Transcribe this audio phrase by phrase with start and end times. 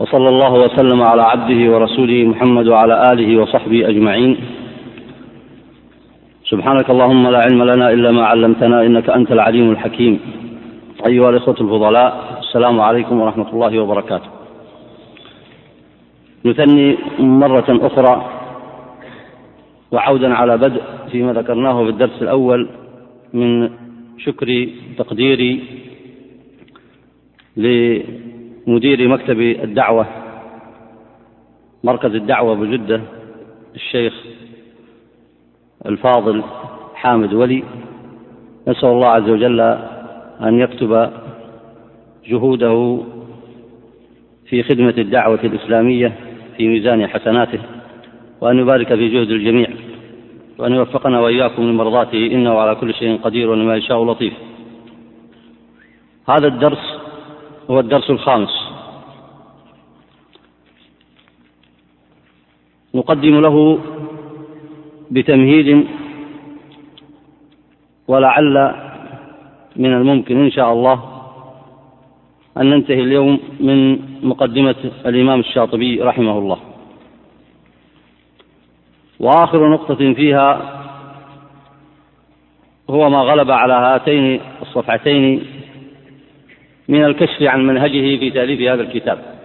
[0.00, 4.36] وصلى الله وسلم على عبده ورسوله محمد وعلى آله وصحبه أجمعين.
[6.44, 10.20] سبحانك اللهم لا علم لنا إلا ما علمتنا إنك أنت العليم الحكيم.
[11.06, 14.30] أيها الإخوة الفضلاء السلام عليكم ورحمة الله وبركاته.
[16.44, 18.14] نثني مرة أخرى
[19.92, 20.82] وعودا على بدء
[21.12, 22.68] فيما ذكرناه في الدرس الأول
[23.34, 23.70] من
[24.18, 25.62] شكري تقديري
[28.70, 30.06] لمدير مكتب الدعوة
[31.84, 33.00] مركز الدعوة بجدة
[33.74, 34.14] الشيخ
[35.86, 36.42] الفاضل
[36.94, 37.62] حامد ولي.
[38.68, 39.60] نسأل الله عز وجل
[40.40, 41.10] أن يكتب
[42.26, 43.00] جهوده
[44.46, 46.12] في خدمة الدعوة الإسلامية
[46.56, 47.58] في ميزان حسناته
[48.40, 49.68] وأن يبارك في جهد الجميع
[50.58, 54.32] وأن يوفقنا وإياكم لمرضاته إنه على كل شيء قدير ولما يشاء لطيف.
[56.28, 57.00] هذا الدرس
[57.70, 58.59] هو الدرس الخامس.
[62.94, 63.78] نقدم له
[65.10, 65.86] بتمهيد
[68.08, 68.74] ولعل
[69.76, 71.04] من الممكن إن شاء الله
[72.58, 74.74] أن ننتهي اليوم من مقدمة
[75.06, 76.58] الإمام الشاطبي رحمه الله.
[79.20, 80.76] وآخر نقطة فيها
[82.90, 85.42] هو ما غلب على هاتين الصفحتين
[86.88, 89.39] من الكشف عن منهجه في تأليف هذا الكتاب.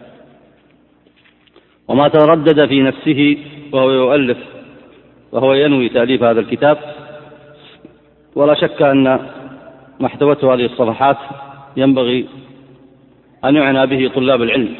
[1.87, 3.37] وما تردد في نفسه
[3.71, 4.37] وهو يؤلف
[5.31, 6.77] وهو ينوي تأليف هذا الكتاب.
[8.35, 9.03] ولا شك أن
[9.99, 11.17] ما احتوته هذه الصفحات
[11.77, 12.27] ينبغي
[13.45, 14.75] أن يعنى به طلاب العلم.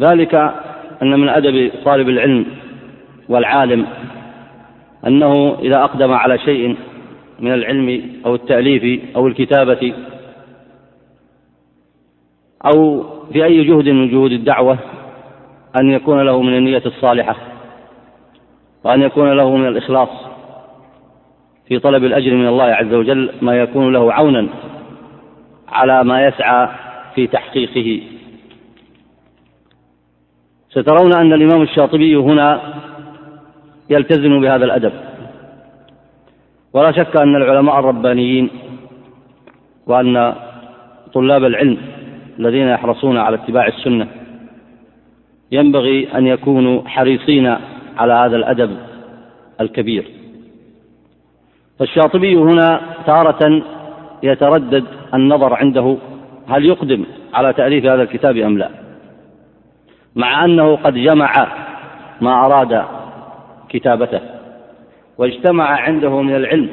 [0.00, 0.34] ذلك
[1.02, 2.46] أن من أدب طالب العلم
[3.28, 3.86] والعالم
[5.06, 6.76] أنه إذا أقدم على شيء
[7.40, 9.94] من العلم أو التأليف أو الكتابة
[12.64, 14.78] أو في أي جهد من جهود الدعوة
[15.76, 17.36] أن يكون له من النية الصالحة
[18.84, 20.08] وأن يكون له من الإخلاص
[21.68, 24.48] في طلب الأجر من الله عز وجل ما يكون له عونا
[25.68, 26.68] على ما يسعى
[27.14, 28.02] في تحقيقه.
[30.70, 32.60] سترون أن الإمام الشاطبي هنا
[33.90, 34.92] يلتزم بهذا الأدب.
[36.72, 38.50] ولا شك أن العلماء الربانيين
[39.86, 40.34] وأن
[41.12, 41.78] طلاب العلم
[42.38, 44.08] الذين يحرصون على اتباع السنة
[45.52, 47.56] ينبغي أن يكونوا حريصين
[47.98, 48.76] على هذا الأدب
[49.60, 50.10] الكبير.
[51.78, 53.62] فالشاطبي هنا تارة
[54.22, 54.84] يتردد
[55.14, 55.96] النظر عنده
[56.48, 58.70] هل يقدم على تأليف هذا الكتاب أم لا.
[60.16, 61.46] مع أنه قد جمع
[62.20, 62.84] ما أراد
[63.68, 64.20] كتابته
[65.18, 66.68] واجتمع عنده من العلم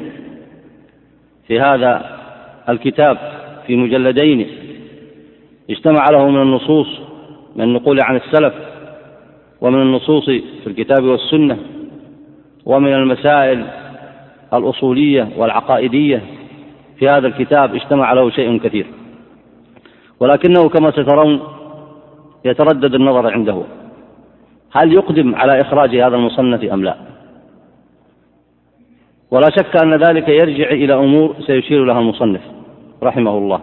[1.46, 2.18] في هذا
[2.68, 3.18] الكتاب
[3.66, 4.46] في مجلدين
[5.70, 6.88] اجتمع له من النصوص
[7.56, 8.54] من النقول عن السلف
[9.60, 11.58] ومن النصوص في الكتاب والسنة
[12.66, 13.66] ومن المسائل
[14.54, 16.22] الأصولية والعقائدية
[16.98, 18.86] في هذا الكتاب اجتمع له شيء كثير.
[20.20, 21.40] ولكنه كما سترون
[22.44, 23.62] يتردد النظر عنده.
[24.72, 26.96] هل يقدم على إخراج هذا المصنف أم لا؟
[29.30, 32.40] ولا شك أن ذلك يرجع إلى أمور سيشير لها المصنف
[33.02, 33.60] رحمه الله.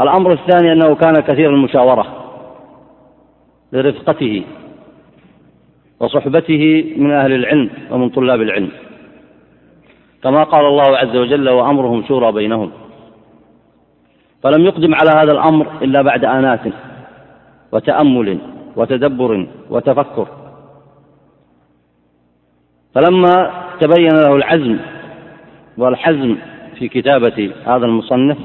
[0.00, 2.23] الأمر الثاني أنه كان كثير المشاورة.
[3.74, 4.44] لرفقته
[6.00, 8.70] وصحبته من أهل العلم ومن طلاب العلم.
[10.22, 12.70] كما قال الله عز وجل وأمرهم شورى بينهم.
[14.42, 16.60] فلم يقدم على هذا الأمر إلا بعد آنات
[17.72, 18.38] وتأمل
[18.76, 20.28] وتدبر وتفكر.
[22.94, 24.78] فلما تبين له العزم
[25.78, 26.36] والحزم
[26.78, 28.38] في كتابة هذا المصنف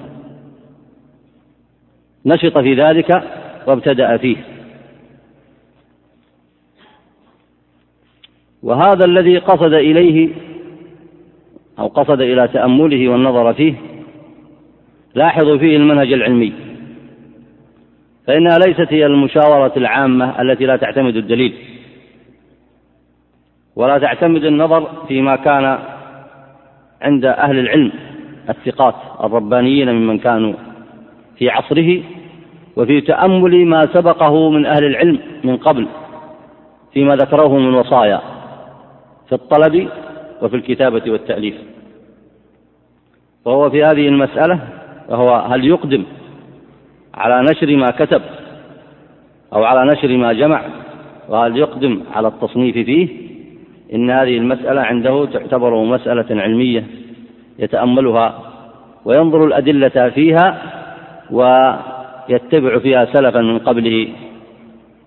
[2.26, 3.24] نشط في ذلك
[3.68, 4.59] وابتدأ فيه.
[8.64, 10.30] وهذا الذي قصد إليه
[11.80, 13.74] أو قصد إلى تأمله والنظر فيه
[15.16, 16.54] لاحظوا فيه المنهج العلمي.
[18.28, 21.54] فإنها ليست هي المشاورة العامة التي لا تعتمد الدليل
[23.76, 25.80] ولا تعتمد النظر فيما كان
[27.02, 27.92] عند أهل العلم
[28.50, 30.54] الثقات الربانيين ممن كانوا
[31.38, 32.02] في عصره
[32.76, 35.88] وفي تأمل ما سبقه من أهل العلم من قبل
[36.94, 38.22] فيما ذكروه من وصايا.
[39.30, 39.90] في الطلب
[40.42, 41.56] وفي الكتابة والتأليف.
[43.46, 44.60] وهو في هذه المسألة
[45.10, 46.04] وهو هل يقدم
[47.14, 48.22] على نشر ما كتب
[49.54, 50.62] أو على نشر ما جمع
[51.30, 53.30] وهل يقدم على التصنيف فيه؟
[53.94, 56.84] إن هذه المسألة عنده تعتبر مسألة علمية
[57.60, 58.40] يتأملها
[59.06, 60.62] وينظر الأدلة فيها
[62.30, 64.08] يتبع فيها سلفا من قبله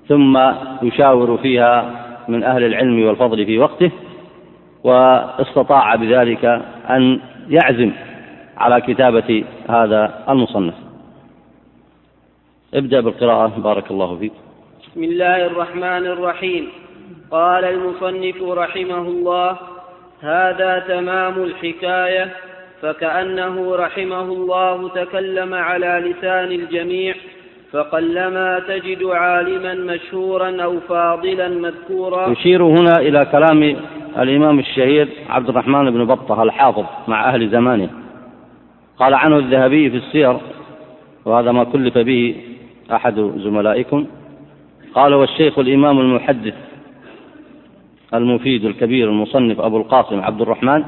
[0.08, 0.38] ثم
[0.82, 1.90] يشاور فيها
[2.28, 3.90] من أهل العلم والفضل في وقته
[4.84, 6.44] واستطاع بذلك
[6.90, 7.90] أن يعزم
[8.56, 10.74] على كتابة هذا المصنف.
[12.74, 14.32] ابدأ بالقراءة بارك الله فيك.
[14.82, 16.68] بسم الله الرحمن الرحيم.
[17.30, 19.56] قال المصنف رحمه الله
[20.20, 22.28] هذا تمام الحكاية
[22.82, 27.14] فكأنه رحمه الله تكلم على لسان الجميع
[27.72, 32.28] فقلما تجد عالما مشهورا أو فاضلا مذكورا.
[32.28, 33.76] يشير هنا إلى كلام
[34.18, 37.90] الإمام الشهير عبد الرحمن بن بطة الحافظ مع أهل زمانه.
[38.98, 40.36] قال عنه الذهبي في السير
[41.24, 42.34] وهذا ما كلف به
[42.92, 44.06] أحد زملائكم.
[44.94, 46.54] قال والشيخ الإمام المحدث
[48.14, 50.84] المفيد الكبير المصنف أبو القاسم عبد الرحمن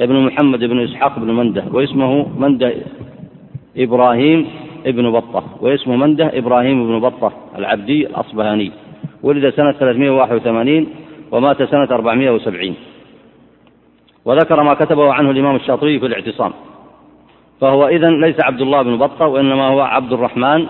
[0.00, 2.74] ابن محمد بن إسحاق بن مندة واسمه مندة
[3.76, 4.46] إبراهيم
[4.86, 8.72] ابن بطة واسمه مندة إبراهيم بن بطة العبدي الأصبهاني.
[9.22, 10.86] ولد سنة 381
[11.30, 12.74] ومات سنة 470
[14.24, 16.52] وذكر ما كتبه عنه الإمام الشاطبي في الاعتصام.
[17.60, 20.66] فهو إذن ليس عبد الله بن بطة وإنما هو عبد الرحمن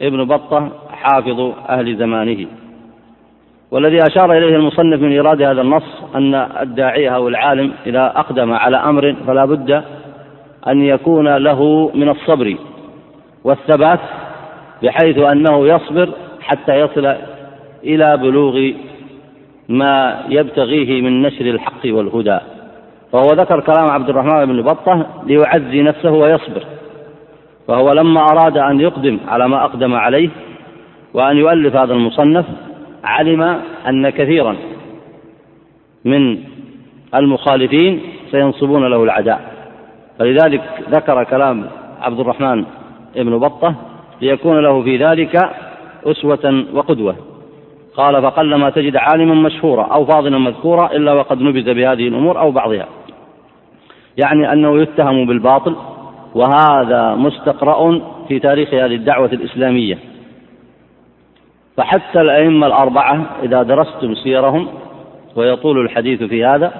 [0.00, 2.46] ابن بطة حافظ أهل زمانه.
[3.70, 8.76] والذي أشار إليه المصنف من إيراد هذا النص أن الداعية أو العالم إذا أقدم على
[8.76, 9.82] أمر فلا بد
[10.68, 12.56] أن يكون له من الصبر
[13.44, 14.00] والثبات
[14.82, 16.08] بحيث أنه يصبر
[16.40, 17.14] حتى يصل
[17.84, 18.72] إلى بلوغ
[19.68, 22.38] ما يبتغيه من نشر الحق والهدى.
[23.12, 26.64] فهو ذكر كلام عبد الرحمن بن بطة ليعزي نفسه ويصبر.
[27.68, 30.28] فهو لما أراد أن يقدم على ما أقدم عليه
[31.14, 32.46] وأن يؤلف هذا المصنف
[33.04, 33.42] علم
[33.88, 34.56] أن كثيرا
[36.04, 36.38] من
[37.14, 38.00] المخالفين
[38.30, 39.40] سينصبون له العداء.
[40.18, 41.64] فلذلك ذكر كلام
[42.00, 42.64] عبد الرحمن
[43.16, 43.74] بن بطة
[44.20, 45.50] ليكون له في ذلك
[46.06, 47.16] أسوة وقدوة.
[47.96, 52.86] قال فقلما تجد عالما مشهورا أو فاضلا مذكورا إلا وقد نبذ بهذه الأمور أو بعضها.
[54.16, 55.76] يعني أنه يتهم بالباطل
[56.34, 59.98] وهذا مستقرأ في تاريخ هذه الدعوة الإسلامية.
[61.76, 64.68] فحتى الأئمة الأربعة إذا درستم سيرهم
[65.36, 66.72] ويطول الحديث في هذا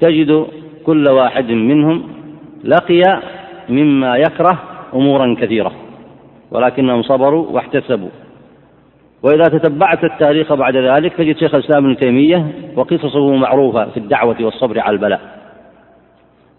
[0.00, 0.46] تجد
[0.86, 2.02] كل واحد منهم
[2.64, 3.02] لقي
[3.68, 4.58] مما يكره
[4.94, 5.72] أمورا كثيرة
[6.50, 8.08] ولكنهم صبروا واحتسبوا.
[9.22, 14.80] وإذا تتبعت التاريخ بعد ذلك تجد شيخ الإسلام ابن تيمية وقصصه معروفة في الدعوة والصبر
[14.80, 15.20] على البلاء.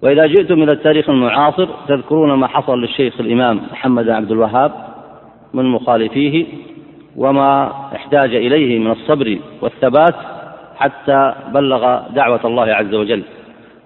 [0.01, 4.71] وإذا جئتم إلى التاريخ المعاصر تذكرون ما حصل للشيخ الإمام محمد بن عبد الوهاب
[5.53, 6.45] من مخالفيه
[7.15, 10.15] وما احتاج إليه من الصبر والثبات
[10.75, 13.23] حتى بلغ دعوة الله عز وجل.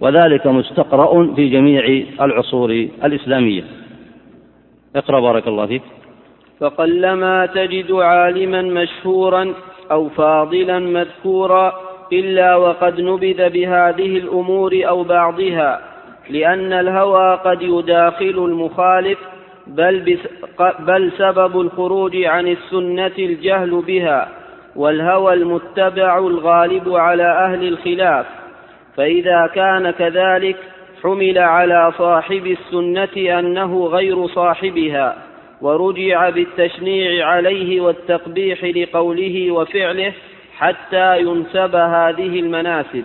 [0.01, 3.63] وذلك مستقرأ في جميع العصور الإسلامية.
[4.95, 5.81] اقرأ بارك الله فيك.
[6.63, 9.53] فقلما تجد عالما مشهورا
[9.91, 11.73] أو فاضلا مذكورا
[12.13, 15.81] إلا وقد نبذ بهذه الأمور أو بعضها
[16.29, 19.19] لأن الهوى قد يداخل المخالف
[19.67, 20.17] بل,
[20.79, 24.29] بل سبب الخروج عن السنة الجهل بها
[24.75, 28.25] والهوى المتبع الغالب على أهل الخلاف.
[28.97, 30.57] فإذا كان كذلك
[31.03, 35.32] حمل على صاحب السنة أنه غير صاحبها.
[35.63, 40.13] ورجع بالتشنيع عليه والتقبيح لقوله وفعله
[40.57, 43.03] حتى ينسب هذه المناسب.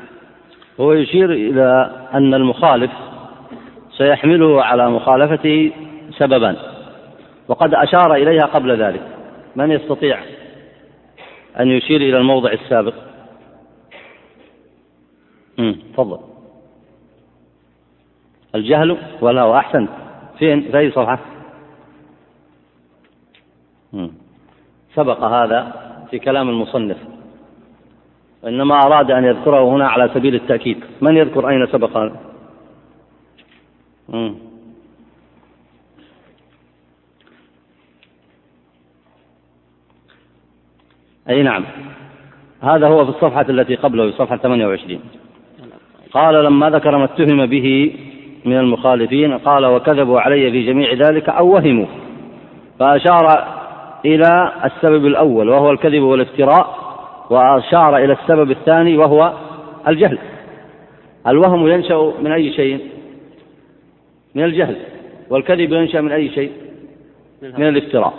[0.80, 2.90] هو يشير إلى أن المخالف
[3.90, 5.72] سيحمله على مخالفته
[6.10, 6.56] سببا
[7.48, 9.02] وقد أشار إليها قبل ذلك.
[9.56, 10.18] من يستطيع
[11.60, 12.94] أن يشير إلى الموضع السابق؟
[15.92, 16.18] تفضل.
[18.54, 19.88] الجهل ولا أحسن
[20.38, 21.37] فين؟ في أي صفحة؟
[24.94, 25.72] سبق هذا
[26.10, 26.96] في كلام المصنف.
[28.42, 30.84] وإنما أراد أن يذكره هنا على سبيل التأكيد.
[31.00, 32.16] من يذكر؟ أين سبق هذا؟
[41.28, 41.64] أي نعم.
[42.60, 45.00] هذا هو في الصفحة التي قبله في صفحة 28
[46.12, 47.96] قال لما ذكر ما اتهم به
[48.44, 51.86] من المخالفين قال وكذبوا علي في جميع ذلك أو وهموا.
[52.78, 53.57] فأشار
[54.04, 56.78] إلى السبب الأول وهو الكذب والافتراء
[57.30, 59.32] وأشار إلى السبب الثاني وهو
[59.88, 60.18] الجهل.
[61.26, 62.80] الوهم ينشأ من أي شيء؟
[64.34, 64.76] من الجهل
[65.30, 66.52] والكذب ينشأ من أي شيء؟
[67.42, 68.14] من الافتراء.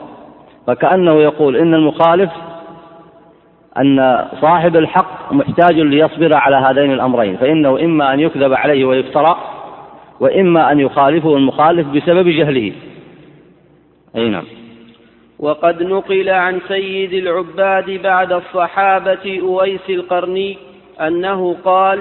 [0.67, 2.31] فكأنه يقول إن المخالف
[3.77, 9.37] أن صاحب الحق محتاج ليصبر على هذين الأمرين فإنه إما أن يكذب عليه ويفترى
[10.19, 12.73] وإما أن يخالفه المخالف بسبب جهله.
[14.15, 14.43] أي نعم.
[15.39, 20.57] وقد نقل عن سيد العباد بعد الصحابة أويس القرني
[21.01, 21.99] أنه قال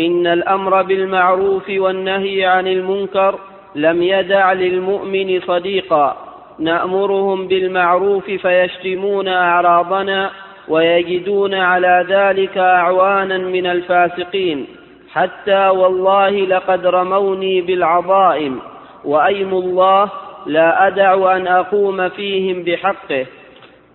[0.00, 3.38] إن الأمر بالمعروف والنهي عن المنكر
[3.74, 6.16] لم يدع للمؤمن صديقا
[6.58, 10.30] نأمرهم بالمعروف فيشتمون أعراضنا
[10.68, 14.66] ويجدون على ذلك أعوانا من الفاسقين
[15.12, 18.60] حتى والله لقد رموني بالعظائم
[19.04, 20.10] وأيم الله
[20.46, 23.26] لا أدع أن أقوم فيهم بحقه.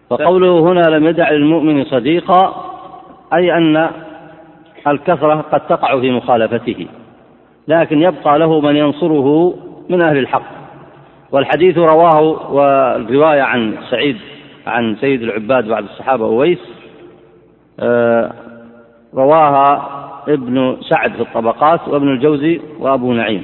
[0.10, 2.66] وقوله هنا لم يدع للمؤمن صديقا
[3.38, 3.90] أي أن
[4.88, 6.88] الكثرة قد تقع في مخالفته
[7.68, 9.56] لكن يبقى له من ينصره
[9.90, 10.56] من أهل الحق.
[11.32, 12.22] والحديث رواه
[12.52, 14.18] والرواية عن سعيد
[14.68, 16.60] عن سيد العباد بعد الصحابة أويس
[17.80, 18.32] آه،
[19.14, 19.90] رواها
[20.28, 23.44] ابن سعد في الطبقات وابن الجوزي وأبو نعيم.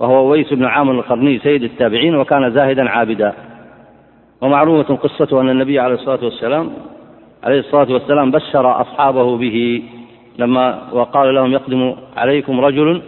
[0.00, 3.32] وهو أويس بن عامر القرني سيد التابعين وكان زاهدا عابدا.
[4.40, 6.70] ومعروفة قصته أن النبي عليه الصلاة والسلام
[7.44, 9.82] عليه الصلاة والسلام بشر أصحابه به
[10.38, 13.02] لما وقال لهم يقدم عليكم رجل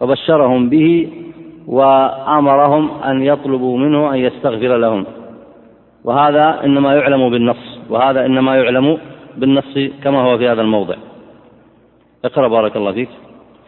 [0.00, 1.08] وبشرهم به
[1.66, 5.06] وأمرهم أن يطلبوا منه أن يستغفر لهم.
[6.04, 8.98] وهذا إنما يعلم بالنص وهذا إنما يعلم
[9.36, 10.94] بالنص كما هو في هذا الموضع.
[12.24, 13.08] اقرأ بارك الله فيك.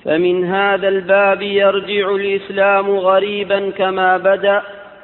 [0.04, 4.62] فمن هذا الباب يرجع الإسلام غريبا كما بدأ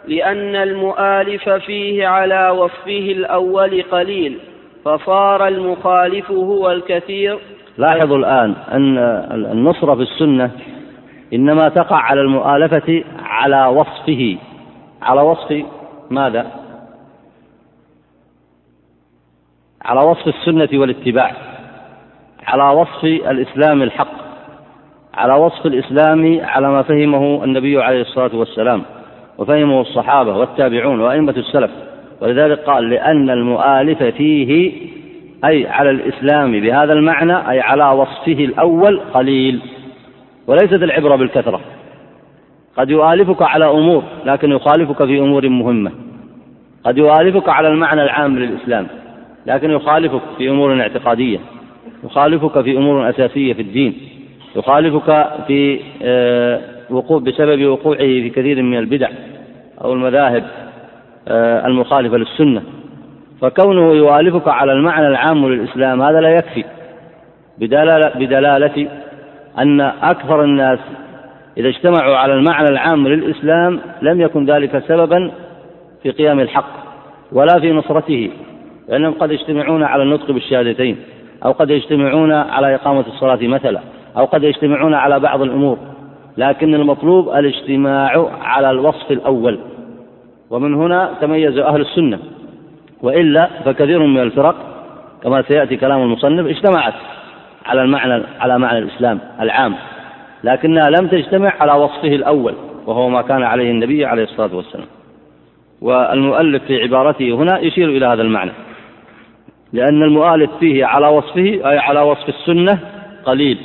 [0.09, 4.38] لأن المؤالف فيه على وصفه الأول قليل
[4.85, 7.38] فصار المخالف هو الكثير.
[7.78, 8.99] لاحظوا الآن أن
[9.52, 10.50] النصرة في السنة
[11.33, 14.37] إنما تقع على المؤالفة على وصفه.
[15.02, 15.64] على وصف
[16.11, 16.47] ماذا؟
[19.83, 21.33] على وصف السنة والاتباع.
[22.47, 24.29] على وصف الإسلام الحق.
[25.14, 28.83] على وصف الإسلام على ما فهمه النبي عليه الصلاة والسلام
[29.38, 31.71] وفهمه الصحابة والتابعون وأئمة السلف.
[32.21, 34.73] ولذلك قال لأن المؤالف فيه
[35.45, 39.61] أي على الإسلام بهذا المعنى أي على وصفه الأول قليل
[40.47, 41.61] وليست العبرة بالكثرة.
[42.76, 45.93] قد يؤالفك على أمور لكن يخالفك في أمور مهمة.
[46.85, 48.87] قد يؤالفك على المعنى العام للإسلام
[49.47, 51.38] لكن يخالفك في أمور اعتقادية.
[52.05, 54.10] يخالفك في أمور أساسية في الدين.
[54.57, 59.09] يخالفك في آه، وقوع بسبب وقوعه في كثير من البدع
[59.85, 60.45] أو المذاهب
[61.28, 62.62] آه، المخالفة للسنة.
[63.40, 66.64] فكونه يؤالفك على المعنى العام للإسلام هذا لا يكفي
[67.59, 68.88] بدلالة, بدلالة
[69.59, 70.78] أن أكثر الناس
[71.57, 75.33] إذا اجتمعوا على المعنى العام للإسلام لم يكن ذلك سببا
[76.02, 76.71] في قيام الحق
[77.33, 78.30] ولا في نصرته
[78.88, 80.97] لأنهم قد يجتمعون على النطق بالشهادتين
[81.45, 83.80] أو قد يجتمعون على إقامة الصلاة مثلا.
[84.17, 85.79] أو قد يجتمعون على بعض الأمور
[86.37, 89.59] لكن المطلوب الاجتماع على الوصف الأول.
[90.50, 92.19] ومن هنا تميز أهل السنة
[93.02, 94.57] وإلا فكثير من الفرق
[95.23, 96.95] كما سيأتي كلام المصنف اجتمعت
[97.67, 99.75] على المعنى على معنى الإسلام العام
[100.45, 102.55] لكنها لم تجتمع على وصفه الأول
[102.87, 104.87] وهو ما كان عليه النبي عليه الصلاة والسلام.
[105.81, 108.52] والمؤلف في عبارته هنا يشير إلى هذا المعنى
[109.73, 112.79] لأن المؤالف فيه على وصفه أي على وصف السنة
[113.25, 113.59] قليل.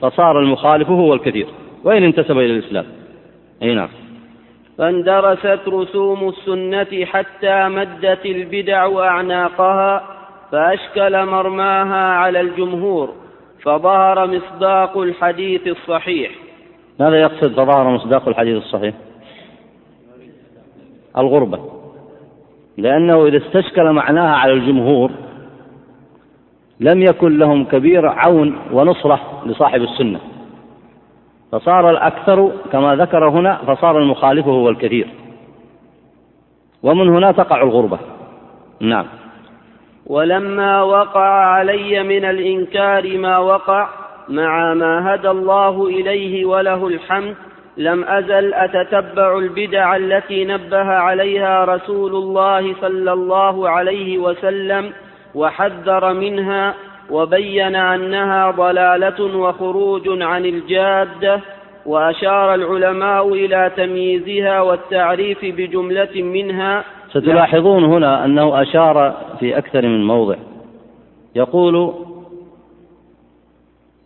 [0.00, 1.46] فصار المخالف هو الكثير
[1.84, 2.84] وإن انتسب إلى الإسلام.
[3.62, 3.88] أي نعم.
[4.78, 10.02] فاندرست رسوم السنة حتى مدت البدع أعناقها
[10.52, 13.14] فأشكل مرماها على الجمهور
[13.62, 16.30] فظهر مصداق الحديث الصحيح.
[17.00, 18.94] ماذا يقصد فظهر مصداق الحديث الصحيح؟
[21.18, 21.58] الغربة.
[22.76, 25.10] لأنه إذا استشكل معناها على الجمهور
[26.80, 30.20] لم يكن لهم كبير عون ونصرة لصاحب السنة.
[31.52, 35.08] فصار الأكثر كما ذكر هنا فصار المخالف هو الكثير.
[36.82, 37.98] ومن هنا تقع الغربة.
[38.80, 39.06] نعم.
[40.06, 43.88] ولما وقع علي من الإنكار ما وقع
[44.28, 47.34] مع ما هدى الله إليه وله الحمد
[47.76, 54.92] لم أزل أتتبع البدع التي نبه عليها رسول الله صلى الله عليه وسلم
[55.34, 56.74] وحذر منها
[57.10, 61.40] وبين أنها ضلالة وخروج عن الجادة
[61.86, 70.36] وأشار العلماء إلى تمييزها والتعريف بجملة منها ستلاحظون هنا أنه أشار في أكثر من موضع.
[71.36, 71.94] يقول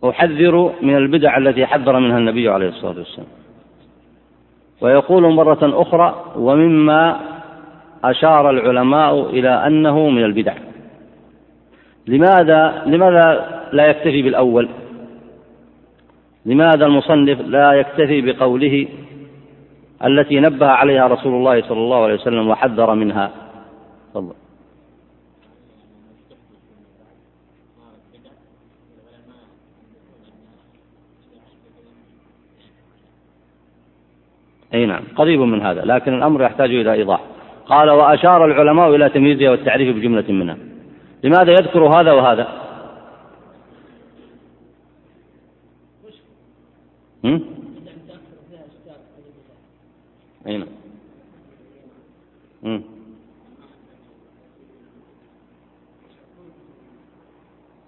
[0.09, 3.27] أحذر من البدع التي حذر منها النبي عليه الصلاة والسلام.
[4.81, 7.19] ويقول مرة أخرى ومما
[8.03, 10.53] أشار العلماء إلى أنه من البدع.
[12.07, 14.69] لماذا لماذا لا يكتفي بالأول؟
[16.45, 18.87] لماذا المصنف لا يكتفي بقوله
[20.05, 23.31] التي نبه عليها رسول الله صلى الله عليه وسلم وحذر منها؟
[24.13, 24.33] تفضل.
[34.73, 37.21] أي نعم قريب من هذا لكن الأمر يحتاج إلى إيضاح.
[37.65, 40.57] قال وأشار العلماء إلى تمييزها والتعريف بجملة منها.
[41.25, 42.47] لماذا يذكر هذا وهذا؟
[47.23, 47.45] هم؟
[50.47, 50.67] أي نعم.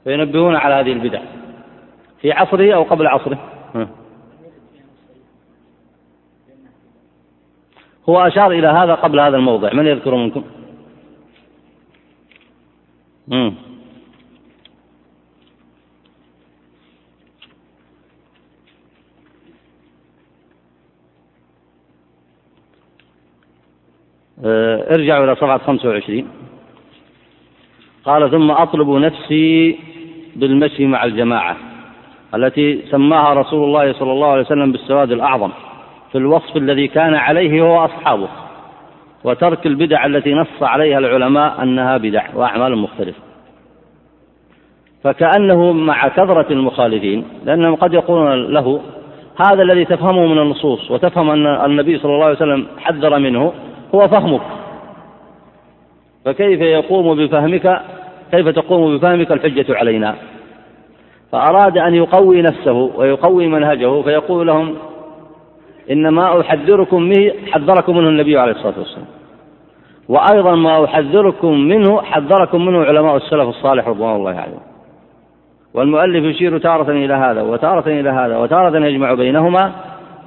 [0.03, 1.21] فينبهون على هذه البدع.
[2.21, 3.39] في عصره أو قبل عصره؟
[8.09, 9.73] هو أشار إلى هذا قبل هذا الموضع.
[9.73, 10.43] من يذكر منكم؟
[24.45, 26.27] آه، ارجعوا إلى صفحة 25
[28.05, 29.79] قال ثم أطلب نفسي
[30.35, 31.57] بالمشي مع الجماعة
[32.35, 35.51] التي سماها رسول الله صلى الله عليه وسلم بالسواد الأعظم
[36.11, 38.46] في الوصف الذي كان عليه هو أصحابه.
[39.23, 43.19] وترك البدع التي نص عليها العلماء أنها بدع وأعمال مختلفة.
[45.03, 48.81] فكأنه مع كثرة المخالفين لأنهم قد يقولون له
[49.45, 53.53] هذا الذي تفهمه من النصوص وتفهم أن النبي صلى الله عليه وسلم حذر منه
[53.95, 54.41] هو فهمك.
[56.25, 57.81] فكيف يقوم بفهمك؟
[58.31, 60.15] كيف تقوم بفهمك الحجة علينا؟
[61.31, 64.75] فأراد أن يقوي نفسه ويقوي منهجه فيقول لهم
[65.91, 69.07] إن ما أحذركم به حذركم منه النبي عليه الصلاة والسلام.
[70.09, 74.61] وأيضا ما أحذركم منه حذركم منه علماء السلف الصالح رضوان الله عليهم.
[75.73, 79.71] والمؤلف يشير تارة إلى هذا وتارة إلى هذا وتارة يجمع بينهما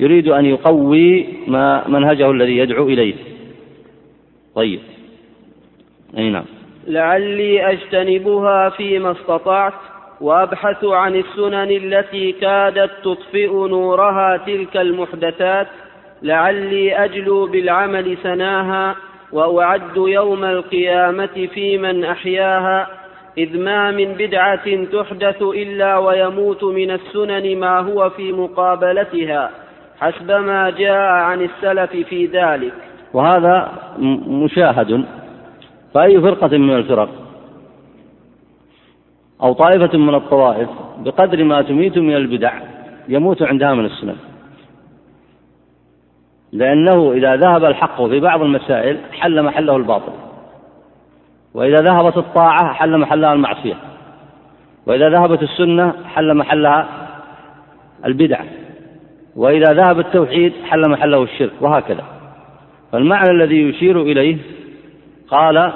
[0.01, 3.15] يريد أن يقوي ما منهجه الذي يدعو إليه.
[4.55, 4.81] طيب.
[6.19, 6.45] أي نعم.
[6.87, 9.73] لعلي أجتنبها فيما استطعت.
[10.21, 15.67] وأبحث عن السنن التي كادت تطفئ نورها تلك المحدثات
[16.23, 18.97] لعلي أجلو بالعمل سناها
[19.33, 22.87] وأعد يوم القيامة في من أحياها.
[23.39, 29.51] إذ ما من بدعة تحدث إلا ويموت من السنن ما هو في مقابلتها.
[30.01, 32.73] حسب ما جاء عن السلف في ذلك.
[33.13, 33.73] وهذا
[34.27, 35.05] مشاهد.
[35.95, 37.30] فأي فرقة من الفرق؟
[39.43, 42.53] أو طائفة من الطوائف بقدر ما تميت من البدع
[43.09, 44.17] يموت عندها من السنن
[46.53, 50.13] لأنه إذا ذهب الحق في بعض المسائل حل محله الباطل.
[51.55, 53.75] وإذا ذهبت الطاعة حل محلها المعصية.
[54.87, 56.89] وإذا ذهبت السنة حل محلها
[58.05, 58.41] البدع.
[59.37, 62.05] وإذا ذهب التوحيد حل محله الشرك وهكذا.
[62.93, 64.37] فالمعنى الذي يشير إليه
[65.29, 65.73] قال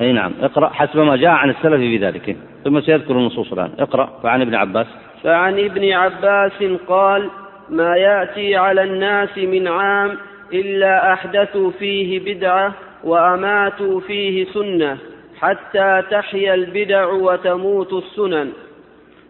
[0.00, 0.32] أي نعم.
[0.40, 2.36] اقرأ حسب ما جاء عن السلف في ذلك.
[2.64, 3.70] ثم سيذكر النصوص الآن.
[3.78, 4.10] اقرأ.
[4.22, 4.86] فعن ابن عباس.
[5.22, 7.30] فعن ابن عباس قال
[7.68, 10.10] ما يأتي على الناس من عام
[10.52, 12.72] إلا أحدثوا فيه بدعة
[13.04, 14.98] وأماتوا فيه سنة
[15.40, 18.52] حتى تحيا البدع وتموت السنن.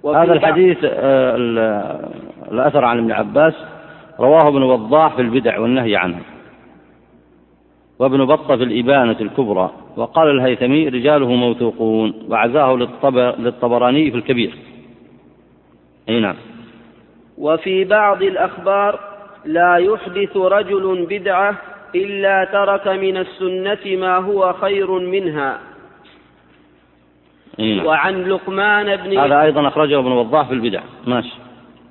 [0.05, 1.37] هذا الحديث آه،
[2.53, 3.55] الأثر عن ابن عباس
[4.21, 6.21] رواه ابن وضاح في البدع والنهي عنها
[7.99, 9.71] وابن بطة في الإبانة الكبرى.
[9.97, 12.75] وقال الهيثمي رجاله موثوقون وعزاه
[13.39, 14.55] للطبراني في الكبير.
[16.09, 16.37] أي نعم.
[17.39, 19.01] وفي بعض الأخبار
[19.45, 21.59] لا يحدث رجل بدعة
[21.95, 25.59] إلا ترك من السنة ما هو خير منها.
[27.59, 27.87] نعم.
[27.87, 30.81] وعن لقمان بن هذا أيضا أخرجه ابن وضاح في البدع.
[31.07, 31.35] ماشي.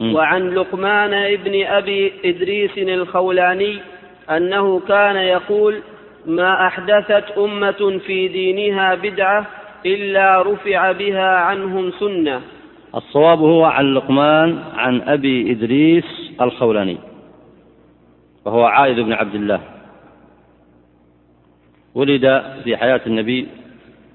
[0.02, 3.80] وعن لقمان بن أبي إدريس الخولاني
[4.30, 5.82] أنه كان يقول
[6.26, 9.46] ما أحدثت أمة في دينها بدعة
[9.86, 12.42] إلا رفع بها عنهم سنة.
[12.96, 16.98] الصواب هو عن لقمان عن أبي إدريس الخولاني
[18.46, 19.60] وهو عائد بن عبد الله.
[21.96, 23.48] ولد في حياة النبي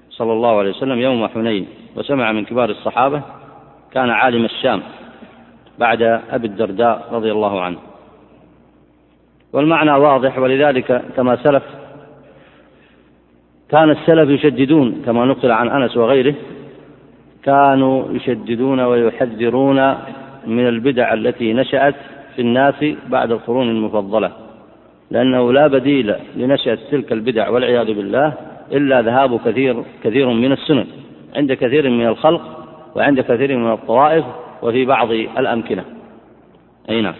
[0.09, 3.21] صلى الله عليه وسلم يوم حنين وسمع من كبار الصحابة
[3.93, 4.81] كان عالم الشام
[5.79, 7.77] بعد أبي الدرداء رضي الله عنه.
[9.53, 11.63] والمعنى واضح ولذلك كما سلف
[13.71, 16.35] كان السلف يشددون كما نقل عن أنس وغيره
[17.43, 19.95] كانوا يشددون ويحذرون
[20.47, 21.95] من البدع التي نشأت
[22.35, 24.31] في الناس بعد القرون المفضلة
[25.11, 28.33] لأنه لا بديل لنشأة تلك البدع والعياذ بالله
[28.71, 30.87] إلا ذهاب كثير كثير من السنن
[31.35, 32.41] عند كثير من الخلق
[32.95, 34.25] وعند كثير من الطوائف
[34.61, 35.83] وفي بعض الأمكنة.
[36.89, 37.13] أي نعم.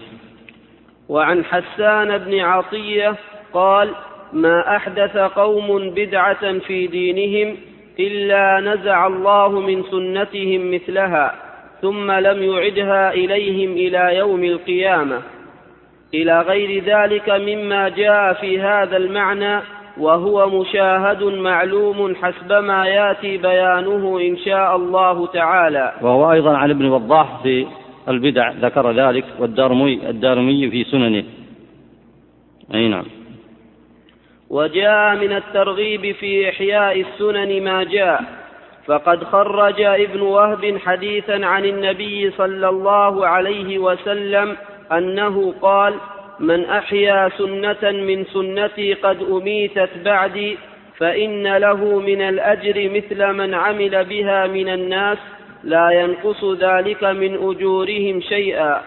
[1.08, 3.14] وعن حسان بن عطية
[3.52, 3.90] قال
[4.32, 7.56] ما أحدث قوم بدعة في دينهم
[8.00, 11.34] إلا نزع الله من سنتهم مثلها
[11.82, 15.18] ثم لم يعدها إليهم إلى يوم القيامة
[16.14, 19.60] إلى غير ذلك مما جاء في هذا المعنى
[19.98, 25.92] وهو مشاهد معلوم حسبما ياتي بيانه إن شاء الله تعالى.
[26.02, 27.66] وهو أيضا عن ابن وضاح في
[28.08, 31.24] البدع ذكر ذلك والدارمي الدارمي في سننه.
[32.74, 33.17] أي نعم.
[34.50, 38.22] وجاء من الترغيب في إحياء السنن ما جاء.
[38.86, 44.56] فقد خرج ابن وهب حديثا عن النبي صلى الله عليه وسلم
[44.92, 45.94] أنه قال
[46.40, 50.58] من أحيا سنة من سنتي قد أميتت بعدي
[50.98, 55.18] فإن له من الأجر مثل من عمل بها من الناس
[55.64, 58.80] لا ينقص ذلك من أجورهم شيئا.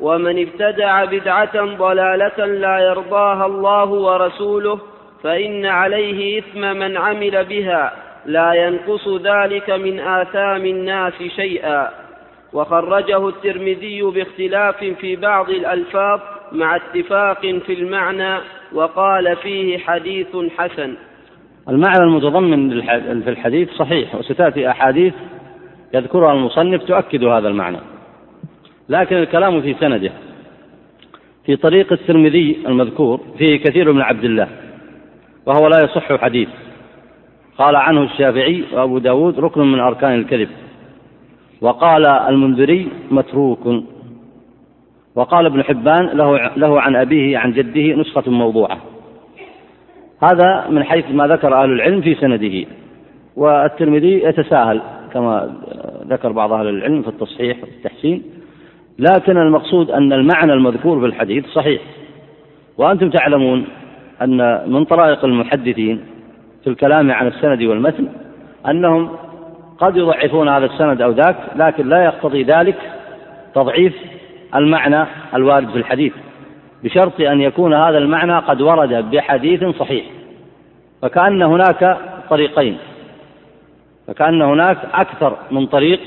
[0.00, 4.78] ومن ابتدع بدعة ضلالة لا يرضاها الله ورسوله
[5.22, 7.92] فإن عليه إثم من عمل بها
[8.26, 11.88] لا ينقص ذلك من آثام الناس شيئا.
[12.52, 16.20] وخرجه الترمذي باختلاف في بعض الألفاظ
[16.52, 18.38] مع اتفاق في المعنى
[18.72, 20.94] وقال فيه حديث حسن.
[21.68, 22.80] المعنى المتضمن
[23.22, 25.14] في الحديث صحيح وستأتي أحاديث
[25.94, 27.78] يذكرها المصنف تؤكد هذا المعنى.
[28.88, 30.12] لكن الكلام في سنده.
[31.46, 34.48] في طريق الترمذي المذكور فيه كثير من عبد الله.
[35.48, 36.48] وهو لا يصح حديث.
[37.58, 40.48] قال عنه الشافعي وأبو داود ركن من أركان الكذب.
[41.60, 43.84] وقال المنذري متروك.
[45.14, 48.78] وقال ابن حبان له, له عن أبيه عن جده نسخة موضوعة.
[50.22, 52.66] هذا من حيث ما ذكر أهل العلم في سنده.
[53.36, 54.82] والترمذي يتساهل
[55.12, 55.54] كما
[56.06, 58.22] ذكر بعض أهل العلم في التصحيح والتحسين
[58.98, 61.82] لكن المقصود أن المعنى المذكور في الحديث صحيح.
[62.78, 63.66] وأنتم تعلمون
[64.22, 66.04] أن من طرائق المحدثين
[66.64, 68.08] في الكلام عن السند والمتن
[68.68, 69.10] أنهم
[69.78, 72.76] قد يضعفون هذا السند أو ذاك لكن لا يقتضي ذلك
[73.54, 73.94] تضعيف
[74.54, 76.12] المعنى الوارد في الحديث
[76.84, 80.04] بشرط أن يكون هذا المعنى قد ورد بحديث صحيح.
[81.02, 81.98] فكأن هناك
[82.30, 82.78] طريقين
[84.06, 86.00] فكأن هناك أكثر من طريق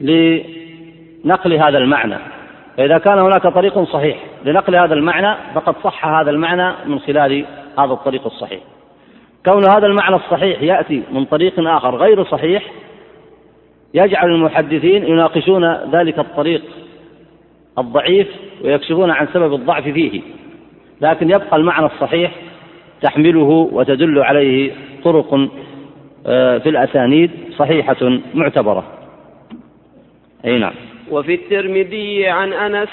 [0.00, 2.16] لنقل هذا المعنى.
[2.76, 7.44] فإذا كان هناك طريق صحيح لنقل هذا المعنى فقد صح هذا المعنى من خلال
[7.78, 8.60] هذا الطريق الصحيح.
[9.46, 12.72] كون هذا المعنى الصحيح يأتي من طريق آخر غير صحيح
[13.94, 16.62] يجعل المحدثين يناقشون ذلك الطريق
[17.78, 18.28] الضعيف
[18.64, 20.20] ويكشفون عن سبب الضعف فيه.
[21.00, 22.32] لكن يبقى المعنى الصحيح
[23.00, 24.72] تحمله وتدل عليه
[25.04, 25.48] طرق
[26.26, 28.84] آه، في الأسانيد صحيحة معتبرة.
[30.44, 30.91] أي نعم.
[31.10, 32.88] وفي الترمذي عن أنس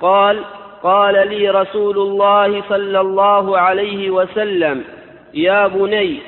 [0.00, 0.44] قال
[0.82, 4.84] قال لي رسول الله صلى الله عليه وسلم
[5.34, 6.18] يا بني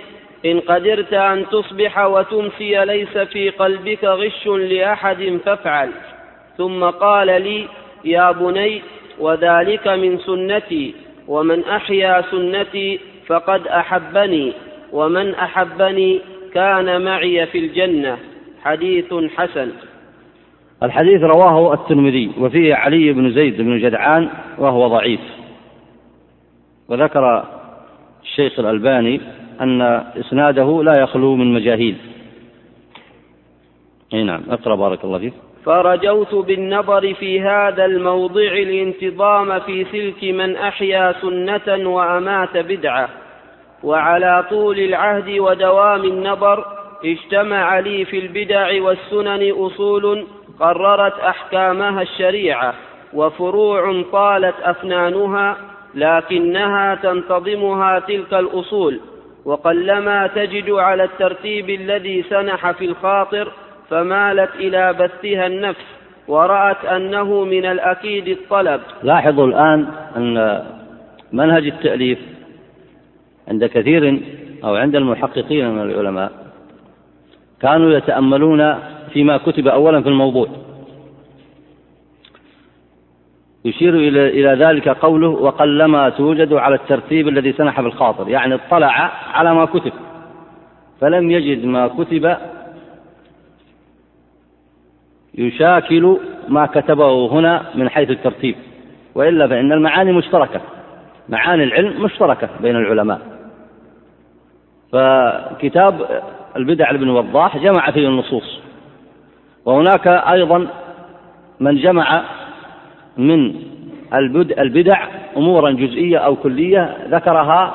[0.47, 5.91] إن قدرت أن تصبح وتمسي ليس في قلبك غش لأحد فافعل.
[6.59, 7.69] ثم قال لي
[8.05, 8.83] يا بني
[9.19, 10.95] وذلك من سنتي
[11.29, 14.53] ومن أحيا سنتي فقد أحبني
[14.93, 16.21] ومن أحبني
[16.55, 18.19] كان معي في الجنة.
[18.65, 19.73] حديث حسن.
[20.83, 25.21] الحديث رواه الترمذي وفيه علي بن زيد بن جدعان وهو ضعيف.
[26.89, 27.45] وذكر
[28.23, 29.21] الشيخ الألباني
[29.61, 29.83] أن
[30.21, 31.97] إسناده لا يخلو من مجاهيل.
[34.15, 35.33] أي نعم اقرأ بارك الله فيك.
[35.65, 43.09] فرجوت بالنظر في هذا الموضع الانتظام في سلك من أحيا سنة وأمات بدعة.
[43.83, 46.65] وعلى طول العهد ودوام النظر
[47.05, 50.27] اجتمع لي في البدع والسنن أصول
[50.61, 52.75] قررت أحكامها الشريعة
[53.13, 55.57] وفروع طالت أفنانها
[55.95, 59.01] لكنها تنتظمها تلك الأصول
[59.45, 63.53] وقلما تجد على الترتيب الذي سنح في الخاطر
[63.91, 65.85] فمالت إلى بثها النفس
[66.29, 68.81] ورأت أنه من الأكيد الطلب.
[69.03, 70.65] لاحظوا الآن أن
[71.33, 72.19] منهج التأليف
[73.49, 74.21] عند كثير
[74.65, 76.33] أو عند المحققين من العلماء
[77.61, 78.75] كانوا يتأملون
[79.17, 80.49] فيما كتب أولا في الموضوع.
[83.65, 88.29] يشير إلى إلى ذلك قوله وقلما توجد على الترتيب الذي سنح بالخاطر.
[88.29, 89.93] يعني اطلع على ما كتب.
[91.01, 92.37] فلم يجد ما كتب
[95.35, 98.57] يشاكل ما كتبه هنا من حيث الترتيب.
[99.15, 100.61] وإلا فإن المعاني مشتركة.
[101.29, 103.21] معاني العلم مشتركة بين العلماء.
[104.93, 106.23] فكتاب
[106.57, 108.66] البدع لابن وضاح جمع فيه النصوص.
[109.67, 110.67] وهناك أيضا
[111.61, 112.25] من جمع
[113.17, 113.55] من
[114.59, 117.75] البدع أمورا جزئية أو كلية ذكرها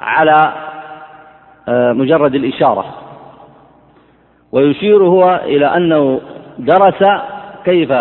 [0.00, 0.52] على
[1.68, 2.84] آه، مجرد الإشارة.
[4.52, 6.20] ويشير هو إلى أنه
[6.58, 7.04] درس
[7.64, 7.92] كيف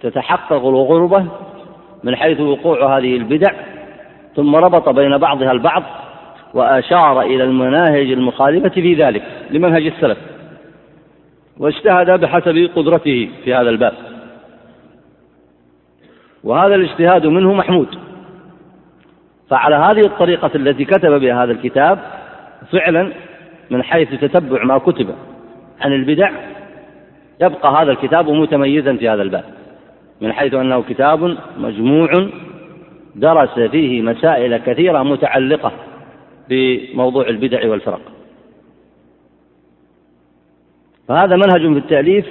[0.00, 1.26] تتحقق الغربة
[2.04, 3.52] من حيث وقوع هذه البدع
[4.36, 5.82] ثم ربط بين بعضها البعض
[6.54, 10.33] وأشار إلى المناهج المخالفة في ذلك لمنهج السلف.
[11.58, 13.92] واجتهد بحسب قدرته في هذا الباب.
[16.44, 17.88] وهذا الاجتهاد منه محمود.
[19.50, 21.98] فعلى هذه الطريقة التي كتب بها هذا الكتاب
[22.72, 23.12] فعلا
[23.70, 25.14] من حيث تتبع ما كتب
[25.80, 26.30] عن البدع
[27.40, 29.44] يبقى هذا الكتاب متميزا في هذا الباب
[30.20, 32.28] من حيث أنه كتاب مجموع
[33.14, 35.72] درس فيه مسائل كثيرة متعلقة
[36.48, 38.00] بموضوع البدع والفرق.
[41.08, 42.26] فهذا منهج في التأليف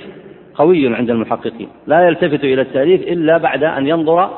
[0.55, 4.29] قوي عند المحققين لا يلتفت إلى التأليف إلا بعد أن ينظر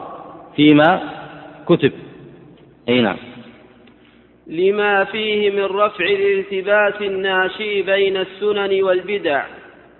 [0.55, 1.01] فيما
[1.67, 1.91] كتب.
[2.89, 3.17] أي نعم.
[4.47, 9.43] لما فيه من رفع الالتباس الناشي بين السنن والبدع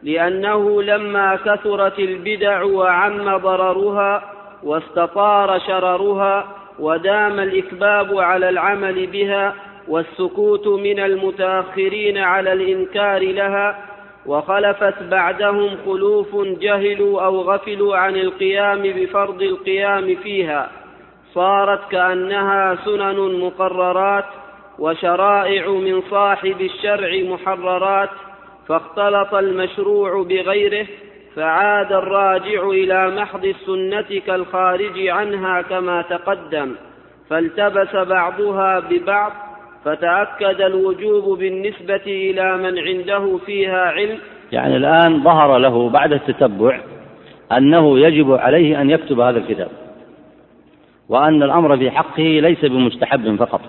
[0.04, 4.24] لأنه لما كثرت البدع وعم ضررها
[4.64, 6.48] واستطار شررها
[6.80, 9.56] ودام الإكباب على العمل بها
[9.88, 13.95] والسكوت من المتأخرين على الإنكار لها
[14.26, 20.70] وخلفت بعدهم خلوف جهلوا أو غفلوا عن القيام بفرض القيام فيها.
[21.34, 24.26] صارت كأنها سنن مقررات
[24.80, 28.10] وشرائع من صاحب الشرع محررات
[28.68, 30.88] فاختلط المشروع بغيره
[31.36, 36.76] فعاد الراجع إلى محض السنة كالخارج عنها كما تقدم
[37.30, 39.32] فالتبس بعضها ببعض
[39.86, 44.18] فتأكد الوجوب بالنسبة إلى من عنده فيها علم.
[44.52, 46.80] يعني الآن ظهر له بعد التتبع
[47.52, 49.68] أنه يجب عليه أن يكتب هذا الكتاب
[51.10, 53.62] وأن الأمر في حقه ليس بمستحب فقط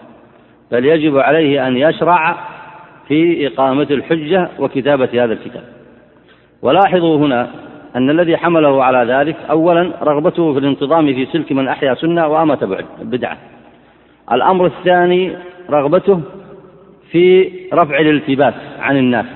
[0.73, 2.37] بل يجب عليه أن يشرع
[3.09, 5.65] في إقامة الحجة وكتابة هذا الكتاب.
[6.63, 7.51] ولاحظوا هنا
[7.97, 12.85] أن الذي حمله على ذلك أولا رغبته في الانتظام في سلك من أحيا سنة وأمة
[13.03, 13.39] بدعة.
[14.33, 15.37] الأمر الثاني
[15.71, 16.21] رغبته
[17.11, 19.27] في رفع الالتباس عن الناس.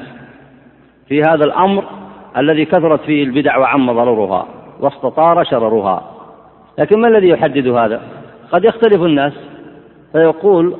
[1.08, 1.84] في هذا الأمر
[2.36, 4.46] الذي كثرت فيه البدع وعم ضررها
[4.80, 6.02] واستطار شررها.
[6.78, 8.02] لكن ما الذي يحدد هذا؟
[8.52, 9.32] قد يختلف الناس.
[10.12, 10.76] فيقول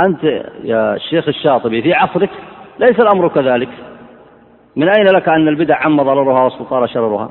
[0.00, 0.24] أنت
[0.64, 2.30] يا الشيخ الشاطبي في عصرك
[2.78, 3.68] ليس الأمر كذلك.
[4.76, 7.30] من أين لك أن البدع عم ضررها واستطار شررها؟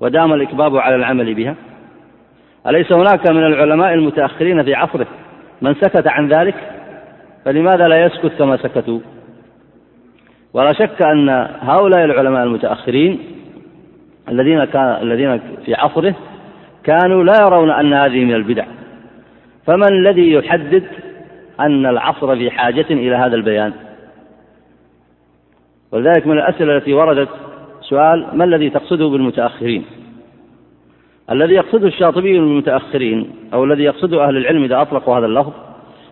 [0.00, 1.54] ودام الإكباب على العمل بها.
[2.66, 5.06] أليس هناك من العلماء المتأخرين في عصره
[5.62, 6.54] من سكت عن ذلك
[7.44, 9.00] فلماذا لا يسكت كما سكتوا؟
[10.54, 11.28] ولا شك أن
[11.60, 13.18] هؤلاء العلماء المتأخرين
[14.28, 16.14] الذين كان الذين في عصره
[16.84, 18.64] كانوا لا يرون أن هذه من البدع.
[19.66, 20.84] فمن الذي يحدد
[21.60, 23.72] أن العصر في حاجة إلى هذا البيان؟
[25.92, 27.28] ولذلك من الأسئلة التي وردت
[27.80, 29.84] سؤال ما الذي تقصده بالمتأخرين؟
[31.30, 35.52] الذي يقصده الشاطبي بالمتأخرين أو الذي يقصده أهل العلم إذا أطلقوا هذا اللفظ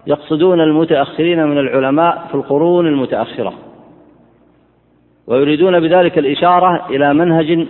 [0.06, 3.52] يقصدون المتأخرين من العلماء في القرون المتأخرة.
[5.26, 7.66] ويريدون بذلك الإشارة إلى منهج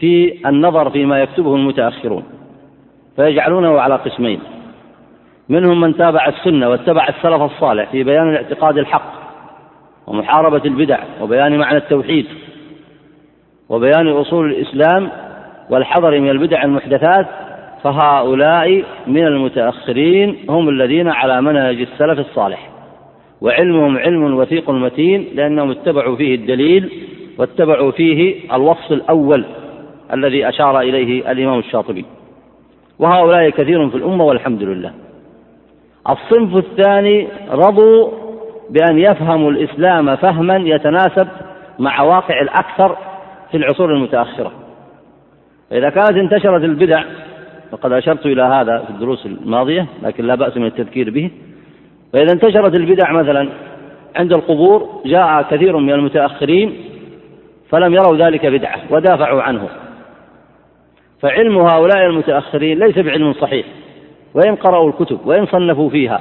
[0.00, 2.24] في النظر فيما يكتبه المتأخرون
[3.16, 4.40] فيجعلونه على قسمين.
[5.48, 9.12] منهم من تابع السنة واتبع السلف الصالح في بيان الاعتقاد الحق
[10.06, 12.26] ومحاربة البدع وبيان معنى التوحيد
[13.68, 15.10] وبيان أصول الإسلام
[15.70, 17.26] والحذر من البدع المحدثات
[17.82, 22.68] فهؤلاء من المتأخرين هم الذين على منهج السلف الصالح.
[23.40, 26.90] وعلمهم علم وثيق متين لأنهم اتبعوا فيه الدليل
[27.38, 29.44] واتبعوا فيه الوصف الأول
[30.12, 32.04] الذي أشار إليه الإمام الشاطبي.
[32.98, 34.92] وهؤلاء كثير في الأمة والحمد لله.
[36.10, 38.10] الصنف الثاني رضوا
[38.70, 41.28] بأن يفهموا الإسلام فهما يتناسب
[41.78, 42.96] مع واقع الأكثر
[43.50, 44.52] في العصور المتأخرة.
[45.72, 47.04] فإذا كانت انتشرت البدع
[47.72, 51.30] وقد أشرت إلى هذا في الدروس الماضية لكن لا بأس من التذكير به.
[52.12, 53.48] فإذا انتشرت البدع مثلا
[54.16, 56.74] عند القبور جاء كثير من المتأخرين
[57.70, 59.68] فلم يروا ذلك بدعة ودافعوا عنه.
[61.22, 63.66] فعلم هؤلاء المتأخرين ليس بعلم صحيح
[64.34, 66.20] وإن قرأوا الكتب وإن صنفوا فيها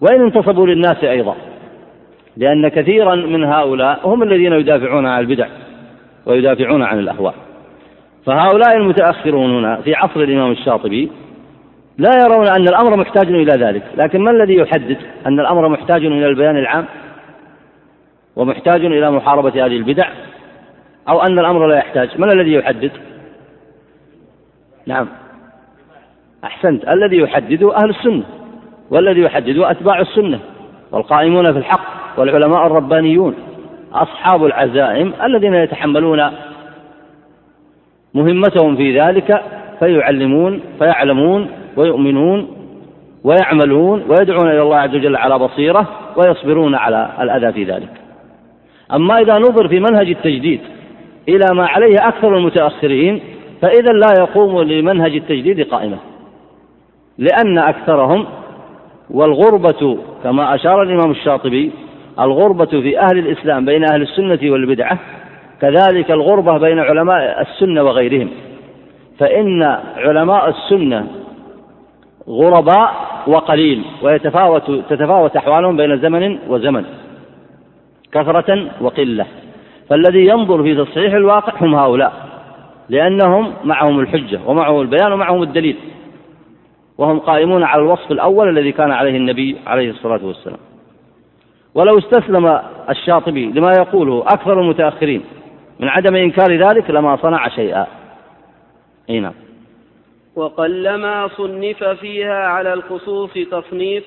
[0.00, 1.36] وإن انتصبوا للناس أيضا.
[2.36, 5.46] لأن كثيرا من هؤلاء هم الذين يدافعون عن البدع
[6.26, 7.49] ويدافعون عن الأهواء.
[8.26, 11.10] فهؤلاء المتأخرون هنا في عصر الإمام الشاطبي
[11.98, 16.26] لا يرون أن الأمر محتاج إلى ذلك لكن ما الذي يحدد أن الأمر محتاج إلى
[16.26, 16.84] البيان العام؟
[18.36, 20.08] ومحتاج إلى محاربة هذه البدع؟
[21.08, 22.90] أو أن الأمر لا يحتاج؟ من الذي يحدد؟
[24.86, 25.08] نعم.
[26.44, 26.88] أحسنت.
[26.88, 28.22] الذي يحدده أهل السنة
[28.90, 30.40] والذي يحدد أتباع السنة
[30.92, 33.34] والقائمون في الحق والعلماء الربانيون
[33.92, 36.30] أصحاب العزائم الذين يتحملون
[38.14, 39.42] مهمتهم في ذلك
[39.78, 42.48] فيعلمون فيعلمون ويؤمنون
[43.24, 47.90] ويعملون ويدعون إلى الله عز وجل على بصيرة ويصبرون على الأذى في ذلك.
[48.94, 50.60] أما إذا نظر في منهج التجديد
[51.28, 53.20] إلى ما عليه أكثر المتأخرين
[53.62, 55.96] فإذا لا يقوم لمنهج التجديد قائمة
[57.18, 58.26] لأن أكثرهم
[59.10, 61.70] والغربة كما أشار الإمام الشاطبي
[62.20, 64.98] الغربة في أهل الإسلام بين أهل السنة والبدعة
[65.60, 68.30] كذلك الغربة بين علماء السنة وغيرهم.
[69.18, 69.62] فإن
[69.96, 71.06] علماء السنة
[72.28, 72.92] غرباء
[73.26, 76.84] وقليل ويتفاوت تتفاوت أحوالهم بين زمن وزمن
[78.12, 79.26] كثرة وقلة.
[79.88, 82.12] فالذي ينظر في تصحيح الواقع هم هؤلاء
[82.88, 85.76] لأنهم معهم الحجة ومعهم البيان ومعهم الدليل.
[86.98, 90.58] وهم قائمون على الوصف الأول الذي كان عليه النبي عليه الصلاة والسلام.
[91.74, 95.22] ولو استسلم الشاطبي لما يقوله أكثر المتأخرين
[95.80, 97.86] من عدم إنكار ذلك لما صنع شيئا.
[99.10, 99.32] أي نعم.
[100.36, 104.04] وقلما صنف فيها على الخصوص تصنيف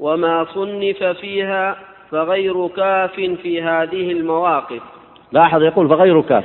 [0.00, 1.76] وما صنف فيها
[2.10, 4.82] فغير كاف في هذه المواقف.
[5.32, 6.44] لاحظ يقول فغير كاف.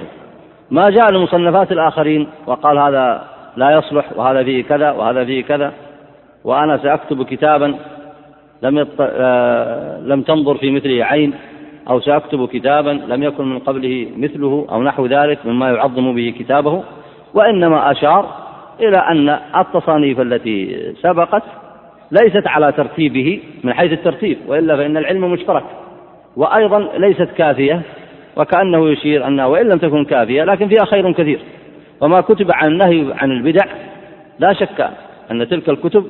[0.72, 5.74] ما جاء لمصنفات الآخرين وقال هذا لا يصلح وهذا فيه كذا وهذا فيه كذا
[6.44, 7.76] وأنا سأكتب كتابا
[8.62, 8.88] لم يط...
[9.00, 10.00] آه...
[10.00, 11.34] لم تنظر في مثله عين
[11.90, 16.84] أو سأكتب كتابا لم يكن من قبله مثله أو نحو ذلك مما يعظم به كتابه
[17.34, 18.26] وإنما أشار
[18.80, 21.44] إلى أن التصانيف التي سبقت
[22.12, 25.64] ليست على ترتيبه من حيث الترتيب وإلا فإن العلم مشترك
[26.38, 27.82] وأيضا ليست كافية
[28.38, 31.40] وكأنه يشير أنها وإن لم تكن كافية لكن فيها خير كثير.
[32.02, 33.66] وما كتب عن النهي عن البدع
[34.40, 34.90] لا شك
[35.32, 36.06] أن تلك الكتب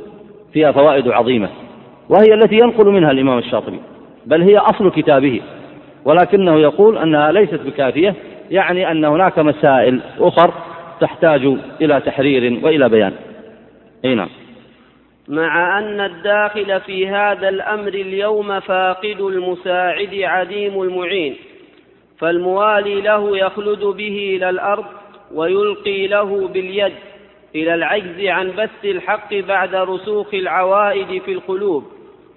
[0.54, 1.50] فيها فوائد عظيمة
[2.10, 3.80] وهي التي ينقل منها الإمام الشاطبي
[4.26, 5.42] بل هي أصل كتابه.
[6.06, 8.16] ولكنه يقول أنها ليست بكافية
[8.52, 10.54] يعني أن هناك مسائل أخر
[11.02, 13.14] تحتاج إلى تحرير وإلى بيان.
[14.06, 14.30] أي نعم.
[15.28, 21.36] مع أن الداخل في هذا الأمر اليوم فاقد المساعد عديم المعين
[22.20, 24.86] فالموالي له يخلد به إلى الأرض
[25.34, 26.94] ويلقي له باليد
[27.56, 31.84] إلى العجز عن بث الحق بعد رسوخ العوائد في القلوب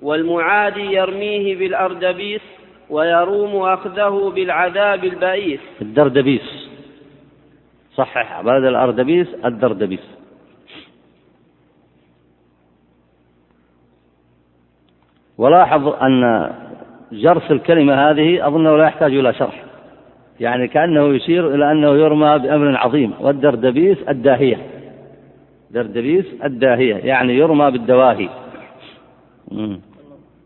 [0.03, 2.41] والمعادي يرميه بالأردبيس
[2.93, 5.61] ويروم أخذه بالعذاب البئيس.
[5.83, 6.69] الدردبيس.
[7.95, 10.07] صحح بدل الأردبيس الدردبيس.
[15.39, 16.51] ولاحظ أن
[17.13, 19.65] جرس الكلمة هذه أظنه لا يحتاج إلى شرح.
[20.41, 23.13] يعني كأنه يشير إلى أنه يرمى بأمر عظيم.
[23.21, 24.67] والدردبيس الداهية.
[25.71, 28.29] دردبيس الداهية يعني يرمى بالدواهي.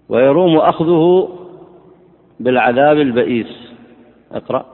[0.09, 1.29] ويروم أخذه
[2.41, 3.73] بالعذاب البئيس.
[4.33, 4.67] اقرأ.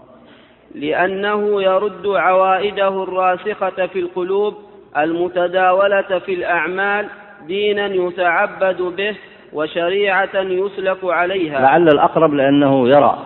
[0.74, 4.54] لأنه يرد عوائده الراسخة في القلوب
[4.98, 7.06] المتداولة في الأعمال
[7.46, 9.16] دينا يتعبد به
[9.52, 11.60] وشريعة يسلك عليها.
[11.60, 13.18] لعل الأقرب لأنه يرى.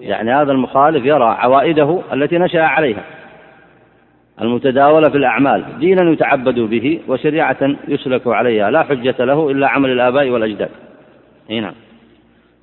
[0.00, 3.04] يعني هذا المخالف يرى عوائده التي نشأ عليها.
[4.40, 8.70] المتداولة في الأعمال دينا يتعبد به وشريعة يسلك عليها.
[8.70, 10.70] لا حجة له إلا عمل الآباء والأجداد.
[11.50, 11.74] هنا نعم.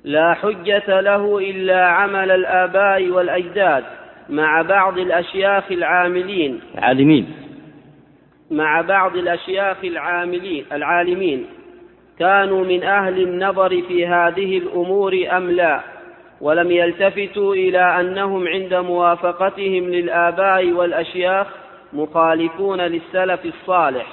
[0.06, 3.84] لا حجة له إلا عمل الآباء والأجداد
[4.28, 6.60] مع بعض الأشياخ العاملين.
[6.78, 7.26] العالمين.
[8.50, 11.46] مع بعض الأشياخ العاملين العالمين.
[12.18, 15.80] كانوا من أهل النظر في هذه الأمور أم لا؟
[16.40, 21.46] ولم يلتفتوا إلى أنهم عند موافقتهم للآباء والأشياخ
[21.92, 24.06] مخالفون للسلف الصالح.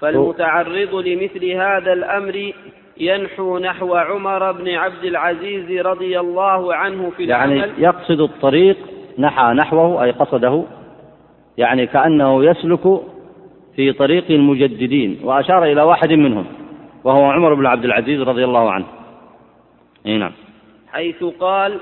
[0.00, 2.52] فالمتعرض لمثل هذا الأمر
[2.96, 7.70] ينحو نحو عمر بن عبد العزيز رضي الله عنه في يعني العمل.
[7.70, 8.76] يعني يقصد الطريق
[9.18, 10.64] نحى نحوه أي قصده
[11.58, 13.00] يعني كأنه يسلك
[13.76, 16.46] في طريق المجددين وأشار إلى واحد منهم
[17.04, 18.86] وهو عمر بن عبد العزيز رضي الله عنه.
[20.06, 20.32] أي نعم.
[20.92, 21.78] حيث قال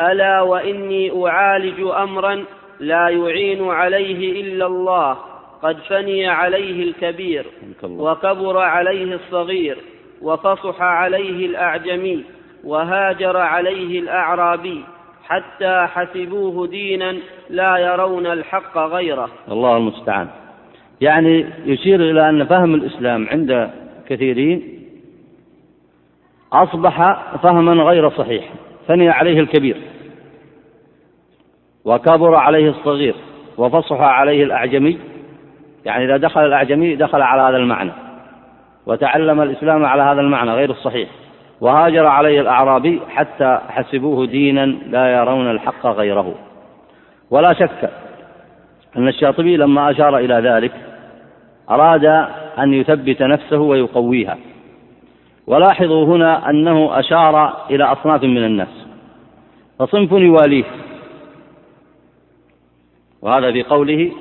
[0.00, 2.44] ألا وإني أعالج أمرا
[2.80, 5.16] لا يعين عليه إلا الله
[5.62, 7.46] قد فني عليه الكبير
[7.84, 9.78] وكبر عليه الصغير
[10.22, 12.24] وفصح عليه الأعجمي
[12.64, 14.84] وهاجر عليه الأعرابي
[15.24, 17.16] حتى حسبوه دينا
[17.50, 19.28] لا يرون الحق غيره.
[19.50, 20.28] الله المستعان.
[21.00, 23.70] يعني يشير إلى أن فهم الإسلام عند
[24.08, 24.82] كثيرين
[26.52, 28.52] أصبح فهما غير صحيح.
[28.88, 29.76] ثني عليه الكبير
[31.84, 33.14] وكبر عليه الصغير
[33.58, 34.98] وفصح عليه الأعجمي.
[35.84, 38.05] يعني إذا دخل الأعجمي دخل على هذا المعنى.
[38.86, 41.08] وتعلم الإسلام على هذا المعنى غير الصحيح.
[41.60, 46.34] وهاجر عليه الأعرابي حتى حسبوه دينا لا يرون الحق غيره.
[47.30, 47.90] ولا شك
[48.96, 50.72] أن الشاطبي لما أشار إلى ذلك
[51.70, 52.04] أراد
[52.58, 54.38] أن يثبت نفسه ويقويها.
[55.46, 58.86] ولاحظوا هنا أنه أشار إلى أصناف من الناس.
[59.78, 60.64] فصنف يواليه.
[63.22, 64.12] وهذا في قوله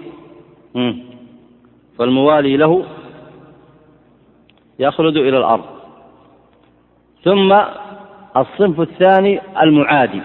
[1.99, 2.83] فالموالي له
[4.79, 5.65] يخلد إلى الأرض.
[7.23, 7.53] ثم
[8.37, 10.21] الصنف الثاني المعادي.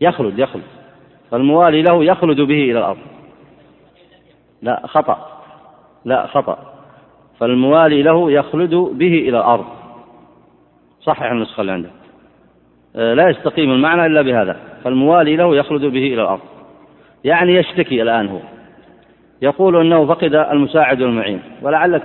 [0.00, 0.62] يخلد يخلد.
[1.30, 2.98] فالموالي له يخلد به إلى الأرض.
[4.62, 5.42] لا خطأ.
[6.04, 6.74] لا خطأ.
[7.38, 9.66] فالموالي له يخلد به إلى الأرض.
[11.02, 11.97] صحح النسخة اللي عندك.
[12.94, 14.56] لا يستقيم المعنى إلا بهذا.
[14.84, 16.40] فالموالي له يخلد به إلى الأرض.
[17.24, 18.38] يعني يشتكي الآن هو.
[19.42, 21.42] يقول أنه فقد المساعد والمعين.
[21.62, 22.02] ولعلك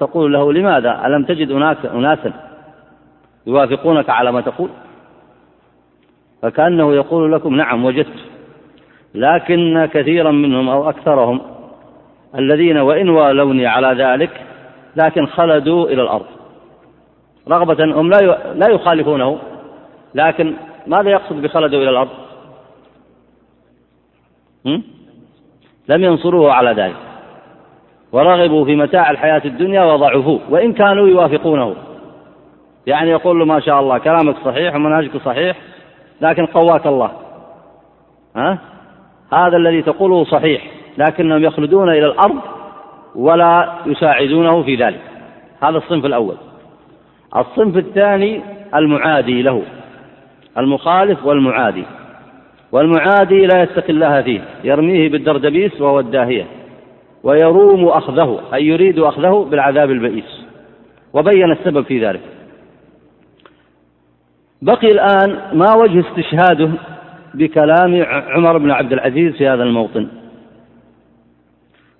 [0.00, 1.50] تقول, له لماذا؟ ألم تجد
[1.94, 2.32] أناسا
[3.46, 4.68] يوافقونك على ما تقول؟
[6.42, 8.24] فكأنه يقول لكم نعم وجدت.
[9.14, 11.40] لكن كثيرا منهم أو أكثرهم
[12.38, 14.30] الذين وإن والوني على ذلك
[14.96, 16.26] لكن خلدوا إلى الأرض.
[17.48, 18.10] رغبة هم
[18.54, 19.38] لا يخالفونه.
[20.16, 20.54] لكن
[20.86, 22.08] ماذا يقصد بخلدوا إلى الأرض؟
[25.88, 26.96] لم ينصروه على ذلك.
[28.12, 31.74] ورغبوا في متاع الحياة الدنيا وضعفوه وإن كانوا يوافقونه.
[32.86, 35.56] يعني يقول له ما شاء الله كلامك صحيح ومنهجك صحيح
[36.20, 37.10] لكن قواك الله.
[38.36, 38.58] ها؟
[39.32, 42.40] هذا الذي تقوله صحيح لكنهم يخلدون إلى الأرض
[43.14, 45.00] ولا يساعدونه في ذلك.
[45.62, 46.36] هذا الصنف الأول.
[47.36, 48.42] الصنف الثاني
[48.74, 49.62] المعادي له.
[50.58, 51.84] المخالف والمعادي.
[52.72, 54.40] والمعادي لا يتقي الله فيه.
[54.64, 56.46] يرميه بالدردبيس وهو الداهية.
[57.22, 60.46] ويروم أخذه أي يريد أخذه بالعذاب البئيس.
[61.12, 62.20] وبين السبب في ذلك.
[64.62, 66.70] بقي الآن ما وجه استشهاده
[67.34, 70.08] بكلام عمر بن عبد العزيز في هذا الموطن.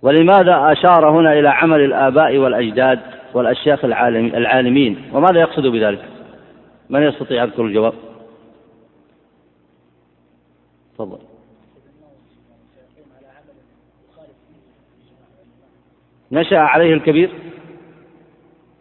[0.03, 3.01] ولماذا أشار هنا إلى عمل الآباء والأجداد
[3.35, 6.03] والأشياخ العالمين؟ وماذا يقصد بذلك؟
[6.91, 7.93] من يستطيع يذكر الجواب؟
[10.97, 11.19] تفضل.
[16.33, 17.31] نشأ عليه الكبير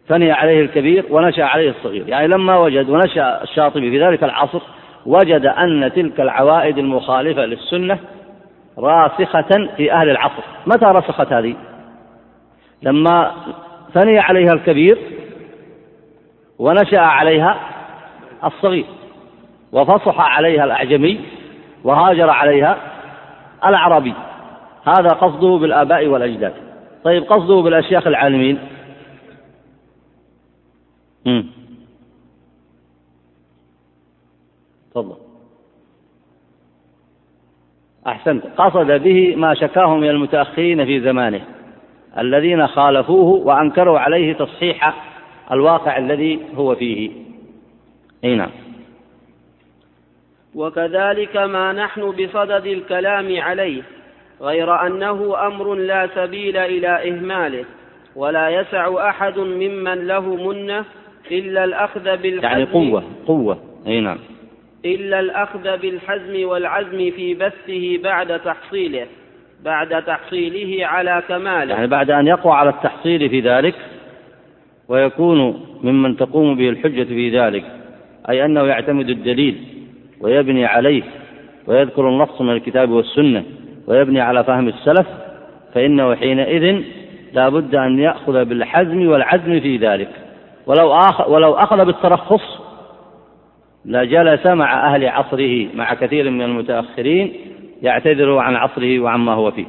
[0.08, 2.08] ثني عليه الكبير ونشأ عليه الصغير.
[2.08, 4.60] يعني لما وجد ونشأ الشاطبي في ذلك العصر
[5.06, 7.98] وجد أن تلك العوائد المخالفة للسنة
[8.78, 10.42] راسخة في أهل العصر.
[10.66, 11.56] متى رسخت هذه؟
[12.82, 13.32] لما
[13.94, 14.98] ثني عليها الكبير
[16.58, 17.60] ونشأ عليها
[18.44, 18.86] الصغير
[19.72, 21.20] وفصح عليها الأعجمي
[21.84, 22.78] وهاجر عليها
[23.66, 24.14] الأعرابي.
[24.84, 26.54] هذا قصده بالآباء والأجداد.
[27.04, 28.58] طيب قصده بالأشياخ العالمين.
[34.90, 35.16] تفضل.
[38.06, 38.46] أحسنت.
[38.56, 41.40] قصد به ما شكاه من المتأخرين في زمانه
[42.18, 44.94] الذين خالفوه وأنكروا عليه تصحيح
[45.52, 47.10] الواقع الذي هو فيه.
[48.24, 48.50] أي نعم.
[50.56, 53.82] وكذلك ما نحن بصدد الكلام عليه
[54.40, 57.64] غير أنه أمر لا سبيل إلى إهماله
[58.16, 60.84] ولا يسع أحد ممن له منة
[61.30, 63.58] إلا الأخذ بالحزم يعني قوة قوة.
[63.86, 64.18] أي نعم.
[64.84, 69.06] إلا الأخذ بالحزم والعزم في بثه بعد تحصيله
[69.64, 71.74] بعد تحصيله على كماله.
[71.74, 73.74] يعني بعد أن يقوى على التحصيل في ذلك
[74.88, 77.64] ويكون ممن تقوم به الحجة في ذلك
[78.28, 79.75] أي أنه يعتمد الدليل.
[80.20, 81.02] ويبني عليه
[81.66, 83.44] ويذكر النص من الكتاب والسنة
[83.86, 85.06] ويبني على فهم السلف
[85.74, 86.82] فإنه حينئذ
[87.32, 90.10] لا بد أن يأخذ بالحزم والعزم في ذلك.
[90.66, 92.60] ولو أخذ, ولو أخذ بالترخص
[93.84, 97.32] لجلس مع أهل عصره مع كثير من المتأخرين
[97.82, 99.66] يعتذر عن عصره وعما هو فيه.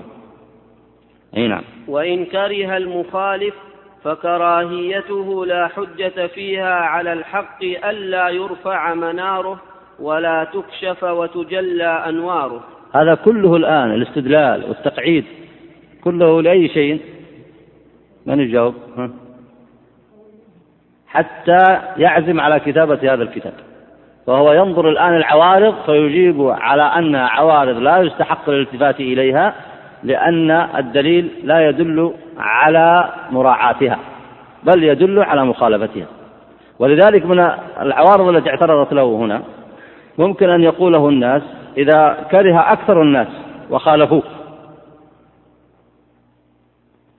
[1.37, 1.63] أي نعم.
[1.87, 3.53] وإن كره المخالف
[4.03, 9.59] فكراهيته لا حجة فيها على الحق ألا يرفع مناره.
[9.99, 12.63] ولا تكشف وتجلى أنواره.
[12.95, 15.25] هذا كله الآن الاستدلال والتقعيد.
[16.03, 17.01] كله لأي شيء؟
[18.25, 18.73] من يجاوب
[21.07, 23.53] حتى يعزم على كتابة هذا الكتاب.
[24.27, 29.53] فهو ينظر الآن العوارض فيجيب على أنها عوارض لا يستحق الالتفات إليها
[30.03, 33.99] لأن الدليل لا يدل على مراعاتها
[34.63, 36.05] بل يدل على مخالفتها.
[36.79, 37.39] ولذلك من
[37.81, 39.41] العوارض التي اعترضت له هنا
[40.17, 41.41] ممكن أن يقوله الناس
[41.77, 43.27] إذا كره أكثر الناس
[43.69, 44.23] وخالفوه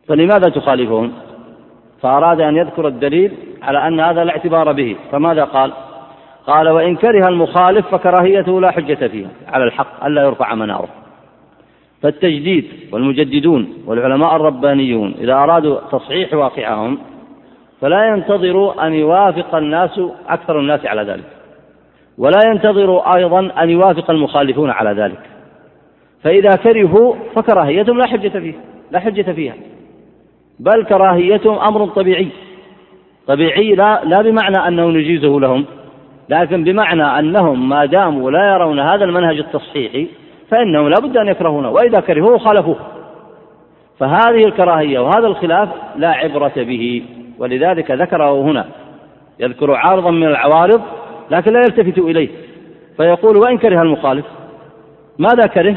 [0.09, 1.12] فلماذا تخالفهم؟
[2.03, 3.32] فأراد أن يذكر الدليل
[3.62, 4.96] على أن هذا لا اعتبار به.
[5.12, 5.72] فماذا قال؟
[6.46, 10.88] قال وإن كره المخالف فكراهيته لا حجة فيها على الحق ألا يرفع مناره.
[12.03, 16.99] فالتجديد والمجددون والعلماء الربانيون إذا أرادوا تصحيح واقعهم
[17.80, 21.38] فلا ينتظروا أن يوافق الناس أكثر الناس على ذلك.
[22.18, 25.20] ولا ينتظروا أيضا أن يوافق المخالفون على ذلك.
[26.22, 28.60] فإذا كرهوا فكراهيتهم لا حجة فيها
[28.90, 29.54] لا حجة فيها.
[30.60, 32.28] بل كراهيتهم أمر طبيعي.
[33.26, 35.64] طبيعي لا لا بمعنى أنه نجيزه لهم
[36.28, 40.08] لكن بمعنى أنهم ما داموا لا يرون هذا المنهج التصحيحي
[40.50, 42.76] فإنهم لا بد أن يكرهونه وإذا كرهوه خالفوه.
[43.98, 47.02] فهذه الكراهية وهذا الخلاف لا عبرة به
[47.38, 48.64] ولذلك ذكره هنا.
[49.40, 50.82] يذكر عارضا من العوارض
[51.30, 52.28] لكن لا يلتفت إليه.
[52.96, 54.24] فيقول وإن كره المخالف.
[55.18, 55.76] ماذا كره؟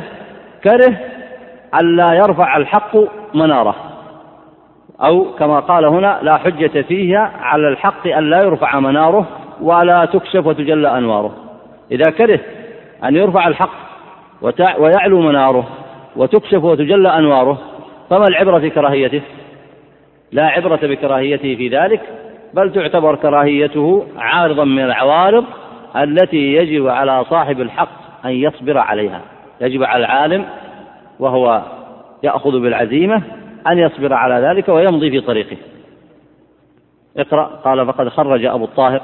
[0.64, 0.98] كره
[1.82, 2.98] ألا يرفع الحق
[3.34, 3.76] مناره.
[5.02, 9.28] أو كما قال هنا لا حجة فيها على الحق أن لا يرفع مناره
[9.62, 11.36] ولا تكشف وتجلى أنواره.
[11.92, 12.40] إذا كره
[13.04, 13.92] أن يرفع الحق
[14.80, 15.68] ويعلو مناره
[16.16, 17.58] وتكشف وتجلى أنواره
[18.10, 19.22] فما العبرة في كراهيته؟
[20.32, 22.02] لا عبرة بكراهيته في ذلك
[22.54, 25.46] بل تعتبر كراهيته عارضا من العوارض
[25.96, 29.22] التي يجب على صاحب الحق أن يصبر عليها.
[29.62, 30.46] يجب على العالم
[31.20, 31.62] وهو
[32.24, 33.22] يأخذ بالعزيمة
[33.68, 35.58] أن يصبر على ذلك ويمضي في طريقه.
[37.18, 37.44] اقرأ.
[37.44, 39.02] قال فقد خرج أبو الطاهر.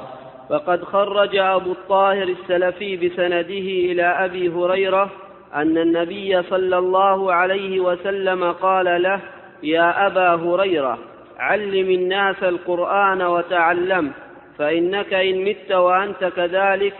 [0.49, 5.09] فقد خرج أبو الطاهر السلفي بسنده إلى أبي هريرة
[5.55, 9.19] أن النبي صلى الله عليه وسلم قال له
[9.63, 10.97] يا أبا هريرة
[11.39, 14.11] علم الناس القرآن وتعلم
[14.57, 16.93] فإنك إن مت وأنت كذلك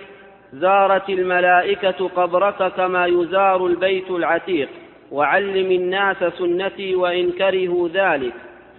[0.54, 4.70] زارت الملائكة قبرك كما يزار البيت العتيق.
[5.12, 8.34] وعلم الناس سنتي وإن كرهوا ذلك.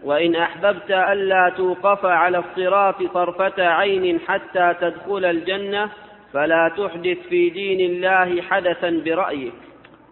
[0.05, 5.89] وإن أحببت ألا توقف على الصراط طرفة عين حتى تدخل الجنة
[6.33, 9.53] فلا تحدث في دين الله حدثا برأيك.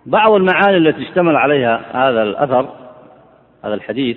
[0.06, 2.68] بعض المعاني التي اشتمل عليها هذا الأثر
[3.64, 4.16] هذا الحديث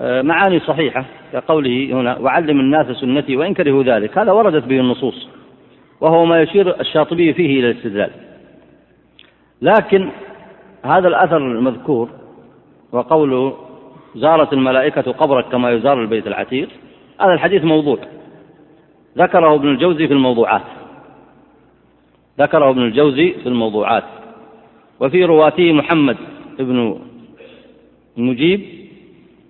[0.00, 4.18] معاني صحيحة كقوله هنا وعلم الناس سنتي وإن كرهوا ذلك.
[4.18, 5.28] هذا وردت به النصوص
[6.00, 8.10] وهو ما يشير الشاطبي فيه إلى الاستدلال.
[9.62, 10.10] لكن
[10.84, 12.10] هذا الأثر المذكور
[12.92, 13.56] وقوله
[14.14, 16.68] زارت الملائكة قبرك كما يزار البيت العتيق
[17.20, 17.98] هذا الحديث موضوع.
[19.18, 20.62] ذكره ابن الجوزي في الموضوعات.
[22.40, 24.04] ذكره ابن الجوزي في الموضوعات.
[25.00, 26.16] وفي رواته محمد
[26.58, 26.98] بن
[28.18, 28.83] المجيب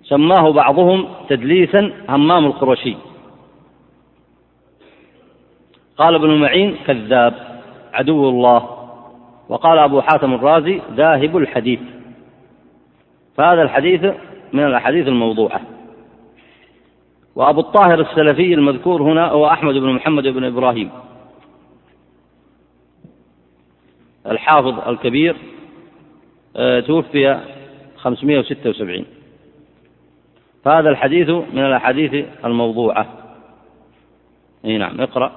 [0.09, 2.95] سماه بعضهم تدليسا همام القرشي.
[5.97, 7.61] قال ابن معين كذاب
[7.93, 8.69] عدو الله.
[9.49, 11.79] وقال أبو حاتم الرازي ذاهب الحديث.
[13.37, 14.03] فهذا الحديث
[14.53, 15.61] من الأحاديث الموضوعة.
[17.35, 20.89] وأبو الطاهر السلفي المذكور هنا هو أحمد بن محمد بن إبراهيم.
[24.27, 25.35] الحافظ الكبير
[26.55, 27.39] آه، توفي
[27.97, 29.05] 576
[30.65, 33.05] فهذا الحديث من الأحاديث الموضوعة.
[34.65, 35.31] إي نعم اقرأ.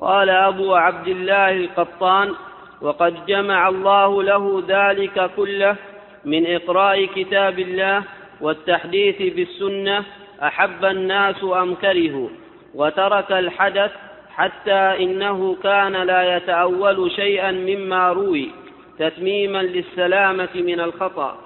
[0.00, 2.34] قال أبو عبد الله القطان
[2.82, 5.76] وقد جمع الله له ذلك كله
[6.24, 8.02] من إقراء كتاب الله
[8.40, 10.04] والتحديث بالسنة
[10.42, 12.28] أحب الناس أم كرهوا
[12.74, 13.92] وترك الحدث
[14.34, 18.50] حتى إنه كان لا يتأول شيئا مما روي
[18.98, 21.36] تتميما للسلامة من الخطأ.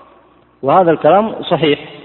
[0.62, 1.99] وهذا الكلام صحيح.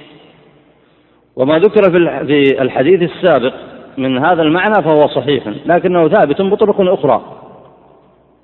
[1.36, 3.54] وما ذكر في الحديث السابق
[3.98, 7.22] من هذا المعنى فهو صحيح لكنه ثابت بطرق أخرى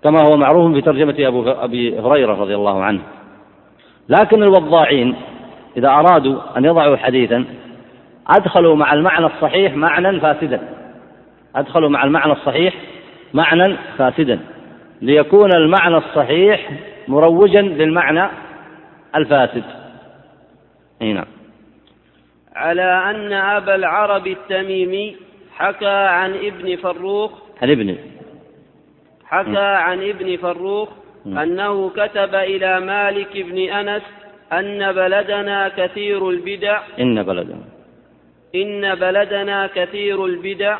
[0.03, 3.01] كما هو معروف في ترجمة أبو أبي هريرة رضي الله عنه.
[4.09, 5.15] لكن الوضاعين
[5.77, 7.45] إذا أرادوا أن يضعوا حديثا
[8.27, 10.61] أدخلوا مع المعنى الصحيح معنى فاسدا.
[11.55, 12.73] أدخلوا مع المعنى الصحيح
[13.33, 14.39] معنى فاسدا.
[15.01, 16.71] ليكون المعنى الصحيح
[17.07, 18.29] مروجا للمعنى
[19.15, 19.63] الفاسد.
[21.01, 21.40] نعم.
[22.55, 25.15] على أن أبا العرب التميمي
[25.55, 27.31] حكى عن ابن فروخ
[27.61, 27.97] عن ابن.
[29.25, 30.89] حكى عن ابن فروخ
[31.25, 34.03] أنه كتب إلى مالك بن أنس
[34.53, 37.63] أن بلدنا كثير البدع إن بلدنا.
[38.55, 40.77] إن بلدنا كثير البدع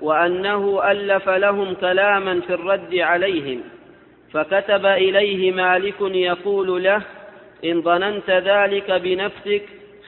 [0.00, 3.60] وأنه ألف لهم كلاما في الرد عليهم
[4.32, 7.02] فكتب إليه مالك يقول له
[7.64, 9.62] إن ظننت ذلك بنفسك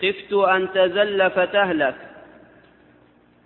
[0.05, 1.95] خفت أن تزل فتهلك.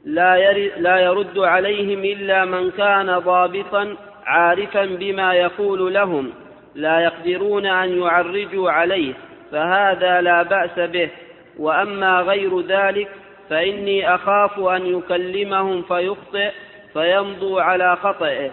[0.04, 3.96] لا, لا يرد عليهم إلا من كان ضابطا
[4.26, 6.32] عارفا بما يقول لهم
[6.74, 9.14] لا يقدرون أن يعرجوا عليه
[9.52, 11.11] فهذا لا بأس به.
[11.59, 13.09] وأما غير ذلك
[13.50, 16.50] فإني أخاف أن يكلمهم فيخطئ
[16.92, 18.50] فيمضوا على خطئه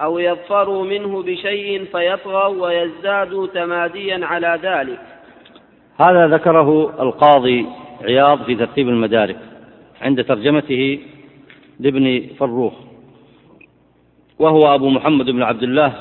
[0.00, 5.15] أو يظفروا منه بشيء فيطغوا ويزدادوا تماديا على ذلك.
[5.98, 7.66] هذا ذكره القاضي
[8.02, 9.38] عياض في ترتيب المدارك
[10.00, 10.98] عند ترجمته
[11.80, 12.72] لابن فروخ
[14.38, 15.92] وهو أبو محمد بن عبد الله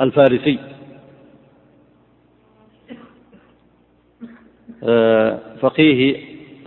[0.00, 0.58] الفارسي.
[4.82, 6.16] آه، فقيه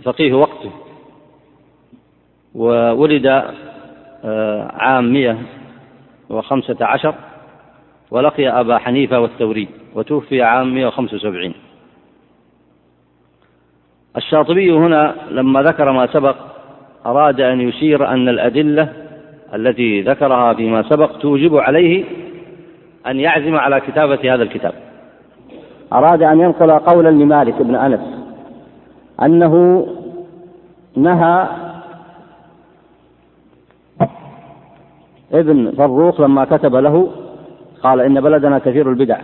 [0.02, 0.70] فقيه وقته
[2.54, 3.26] وولد
[4.24, 5.38] آه، عام مئة
[6.30, 7.14] وخمسة عشر
[8.10, 11.54] ولقي أبا حنيفة والثوري وتوفي عام 175
[14.16, 16.36] الشاطبي هنا لما ذكر ما سبق
[17.06, 18.88] أراد أن يشير أن الأدلة
[19.54, 22.04] التي ذكرها فيما سبق توجب عليه
[23.06, 24.72] أن يعزم على كتابة هذا الكتاب.
[25.92, 28.00] أراد أن ينقل قولا لمالك بن أنس
[29.22, 29.86] أنه
[30.96, 31.48] نهى
[35.32, 37.10] ابن فروخ لما كتب له
[37.82, 39.20] قال إن بلدنا كثير البدع.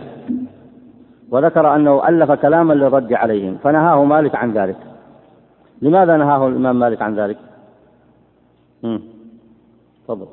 [1.31, 4.77] وذكر أنه ألف كلاما للرد عليهم فنهاه مالك عن ذلك.
[5.81, 7.37] لماذا نهاه الإمام مالك عن ذلك؟
[10.07, 10.27] تفضل.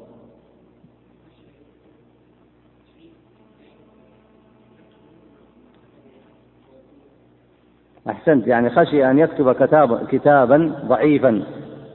[8.09, 11.43] أحسنت يعني خشي أن يكتب كتاب كتابا ضعيفا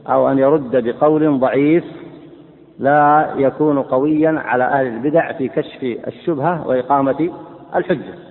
[0.08, 1.84] أو أن يرد بقول ضعيف
[2.80, 7.30] لا يكون قويا على أهل البدع في كشف الشبهة وإقامة
[7.76, 8.29] الحجة.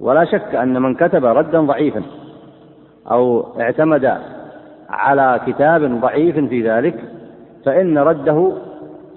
[0.00, 2.02] ولا شك أن من كتب ردا ضعيفا
[3.10, 4.18] أو اعتمد
[4.90, 6.94] على كتاب ضعيف في ذلك
[7.64, 8.52] فإن رده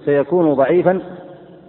[0.04, 1.00] سيكون ضعيفا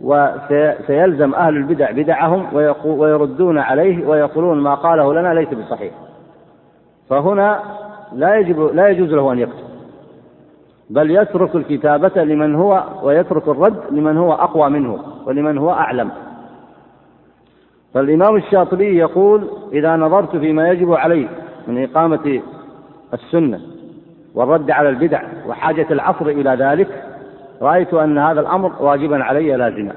[0.01, 2.45] وسيلزم أهل البدع بدعهم
[2.85, 5.93] ويردون عليه ويقولون ما قاله لنا ليس بصحيح.
[7.09, 7.59] فهنا
[8.13, 9.63] لا يجب لا يجوز له أن يكتب.
[10.89, 16.11] بل يترك الكتابة لمن هو ويترك الرد لمن هو أقوى منه ولمن هو أعلم.
[17.93, 21.27] فالإمام الشاطبي يقول إذا نظرت فيما يجب علي
[21.67, 22.41] من إقامة
[23.13, 23.59] السنة
[24.35, 27.03] والرد على البدع وحاجة العصر إلى ذلك
[27.61, 29.93] رأيت أن هذا الأمر واجبا علي لازما.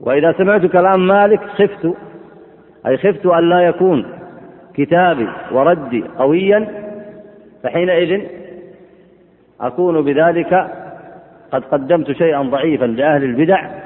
[0.00, 1.94] وإذا سمعت كلام مالك خفت
[2.86, 4.06] أي خفت أن لا يكون
[4.74, 6.68] كتابي وردي قويا
[7.62, 8.22] فحينئذ
[9.60, 10.70] أكون بذلك
[11.52, 13.81] قد قدمت شيئا ضعيفا لأهل البدع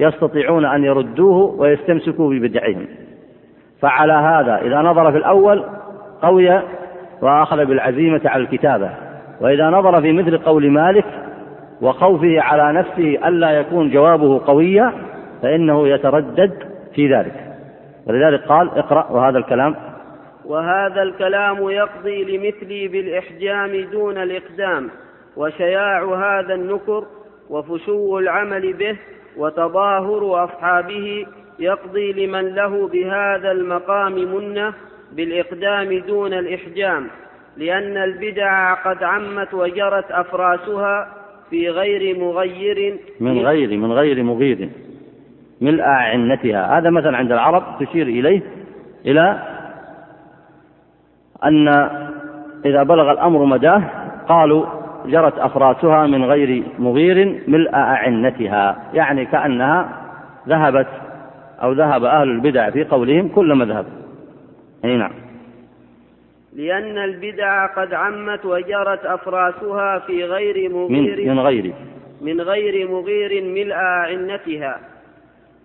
[0.00, 2.86] يستطيعون أن يردوه ويستمسكوا ببدعهم
[3.80, 5.64] فعلى هذا إذا نظر في الأول
[6.22, 6.62] قوي
[7.22, 8.90] وأخذ بالعزيمة على الكتابة.
[9.40, 11.04] وإذا نظر في مثل قول مالك
[11.82, 14.92] وخوفه على نفسه ألا يكون جوابه قويا
[15.42, 16.52] فإنه يتردد
[16.94, 17.34] في ذلك.
[18.06, 19.76] ولذلك قال اقرأ وهذا الكلام.
[20.44, 24.90] وهذا الكلام يقضي لمثلي بالإحجام دون الإقدام
[25.36, 27.04] وشياع هذا النكر
[27.50, 28.96] وفشو العمل به
[29.36, 31.26] وتظاهر أصحابه
[31.58, 34.72] يقضي لمن له بهذا المقام منة
[35.12, 37.06] بالإقدام دون الإحجام
[37.56, 41.08] لأن البدع قد عمت وجرت أفراسها
[41.50, 42.98] في غير مغير.
[43.20, 44.68] من غير من غير مغير.
[45.60, 48.42] ملء عنتها هذا مثلا عند العرب تشير إليه
[49.06, 49.42] إلى
[51.44, 51.68] أن
[52.64, 53.82] إذا بلغ الأمر مداه
[54.28, 54.66] قالوا
[55.06, 58.90] جرت أفراسها من غير مغير ملء أعنتها.
[58.94, 59.88] يعني كأنها
[60.48, 60.88] ذهبت
[61.62, 63.86] أو ذهب أهل البدع في قولهم كل مذهب.
[64.84, 65.12] أي نعم.
[66.56, 71.72] لأن البدع قد عمت وجرت أفراسها في غير مغير من, من غير.
[72.20, 74.78] من غير مغير ملء أعنتها.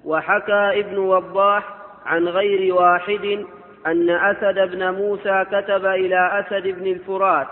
[0.06, 1.64] وحكى ابن وضاح
[2.06, 3.46] عن غير واحد
[3.88, 7.48] أن أسد بن موسى كتب إلى أسد بن الفرات.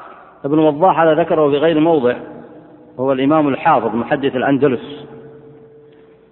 [0.46, 2.16] ابن وضاح هذا ذكره في غير موضع
[3.00, 5.06] هو الإمام الحافظ محدث الأندلس.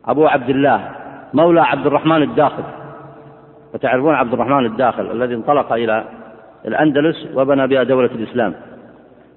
[0.05, 0.89] أبو عبد الله
[1.33, 2.63] مولى عبد الرحمن الداخل.
[3.73, 6.03] وتعرفون عبد الرحمن الداخل الذي انطلق إلى
[6.65, 8.53] الأندلس وبنى بها دولة الإسلام.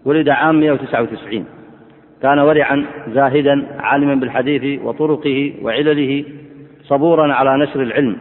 [0.05, 1.47] ولد عام 199
[2.23, 6.25] كان ورعا زاهدا عالما بالحديث وطرقه وعلله
[6.83, 8.17] صبورا على نشر العلم.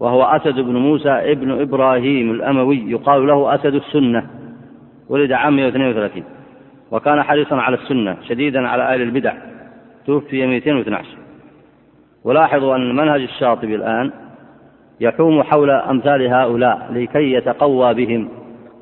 [0.00, 4.26] وهو أسد بن موسى ابن إبراهيم الأموي يقال له أسد السنة
[5.08, 6.22] ولد عام 132
[6.92, 9.32] وكان حريصا على السنة شديدا على أهل البدع.
[10.06, 11.06] توفي 212
[12.24, 14.10] ولاحظوا أن منهج الشاطبي الآن
[15.00, 18.28] يحوم حول أمثال هؤلاء لكي يتقوى بهم.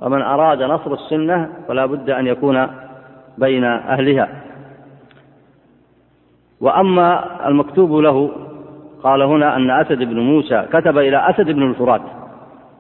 [0.00, 2.66] ومن أراد نصر السنة فلا بد أن يكون
[3.38, 4.28] بين أهلها.
[6.60, 8.30] وأما المكتوب له
[9.02, 12.02] قال هنا أن أسد بن موسى كتب إلى أسد بن الفرات.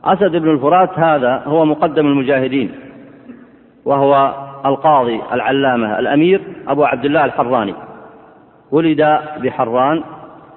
[0.04, 2.70] أسد بن الفرات هذا هو مقدم المجاهدين
[3.84, 4.34] وهو
[4.66, 7.74] القاضي العلامة الأمير أبو عبد الله الحراني.
[8.70, 10.02] ولد بحران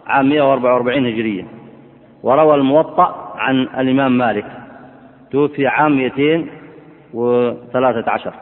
[0.08, 1.45] عام 144 هجرية.
[2.24, 4.45] وروى الموطأ عن الإمام مالك.
[5.32, 8.34] توفي عام 213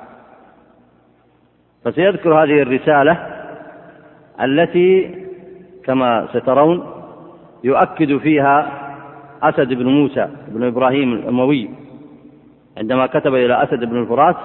[1.86, 3.18] فسيذكر هذه الرسالة
[4.42, 5.16] التي
[5.86, 6.84] كما سترون
[7.64, 8.72] يؤكد فيها
[9.44, 11.70] أسد بن موسى بن إبراهيم الأموي.
[12.78, 14.36] عندما كتب إلى أسد بن الفرات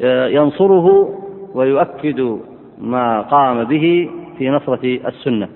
[0.00, 1.18] ينصره
[1.54, 2.38] ويؤكد
[2.78, 5.48] ما قام به في نصرة السنة.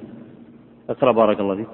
[0.90, 1.68] اقرأ بارك الله فيك.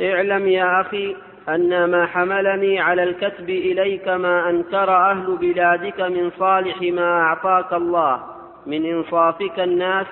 [0.00, 1.16] اعلم يا أخي
[1.48, 8.20] أن ما حملني على الكتب إليك ما أنكر أهل بلادك من صالح ما أعطاك الله
[8.66, 10.06] من إنصافك الناس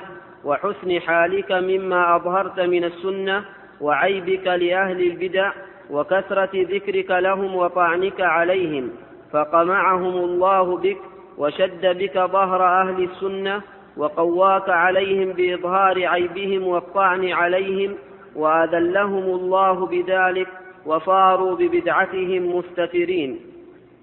[0.44, 3.44] وحسن حالك مما أظهرت من السنة
[3.80, 5.52] وعيبك لأهل البدع
[5.90, 8.90] وكثرة ذكرك لهم وطعنك عليهم
[9.32, 10.98] فقمعهم الله بك
[11.38, 13.62] وشد بك ظهر أهل السنة
[13.96, 17.94] وقواك عليهم بإظهار عيبهم والطعن عليهم
[18.36, 20.48] وأذلهم الله بذلك
[20.86, 23.38] وصاروا ببدعتهم مستترين.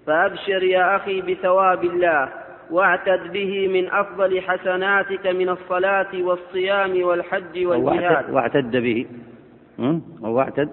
[0.07, 2.29] فأبشر يا أخي بثواب الله
[2.71, 8.29] واعتد به من أفضل حسناتك من الصلاة والصيام والحج والجهاد.
[8.29, 9.05] واعتد به.
[10.21, 10.69] واعتد.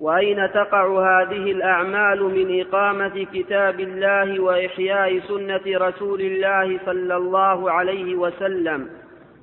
[0.00, 8.14] وأين تقع هذه الأعمال من إقامة كتاب الله وإحياء سنة رسول الله صلى الله عليه
[8.14, 8.88] وسلم؟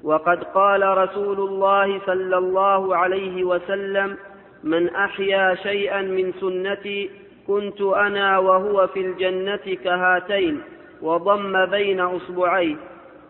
[0.04, 4.18] وقد قال رسول الله صلى الله عليه وسلم
[4.64, 7.10] من أحيا شيئا من سنتي
[7.48, 10.62] كنت أنا وهو في الجنة كهاتين
[11.02, 12.76] وضم بين أصبعيه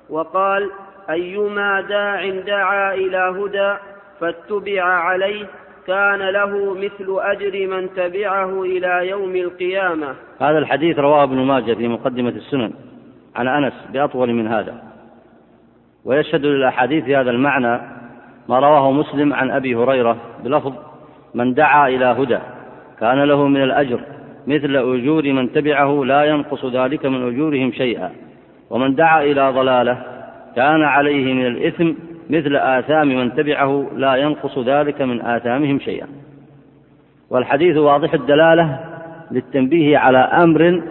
[0.10, 0.72] وقال
[1.10, 3.76] أيما داع دعا إلى هدى
[4.20, 5.46] فاتبع عليه
[5.88, 10.16] كان له مثل أجر من تبعه إلى يوم القيامة.
[10.42, 12.72] هذا الحديث رواه ابن ماجه في مقدمة السنن
[13.36, 14.94] عن أنس بأطول من هذا.
[16.06, 17.82] ويشهد للأحاديث هذا المعنى
[18.50, 20.74] ما رواه مسلم عن أبي هريرة بلفظ
[21.34, 22.40] من دعا إلى هدى
[23.00, 24.00] كان له من الأجر
[24.48, 28.12] مثل أجور من تبعه لا ينقص ذلك من أجورهم شيئا
[28.70, 30.04] ومن دعا إلى ضلالة
[30.56, 31.92] كان عليه من الإثم
[32.30, 36.08] مثل آثام من تبعه لا ينقص ذلك من آثامهم شيئا.
[37.30, 38.80] والحديث واضح الدلالة
[39.32, 40.82] للتنبيه على أمر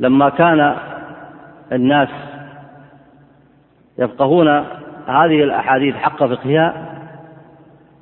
[0.00, 0.76] لما كان
[1.72, 2.08] الناس
[3.98, 4.48] يفقهون
[5.06, 6.94] هذه الأحاديث حق فقهها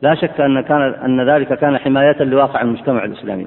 [0.03, 3.47] لا شك أن كان أن ذلك كان حماية لواقع المجتمع الإسلامي.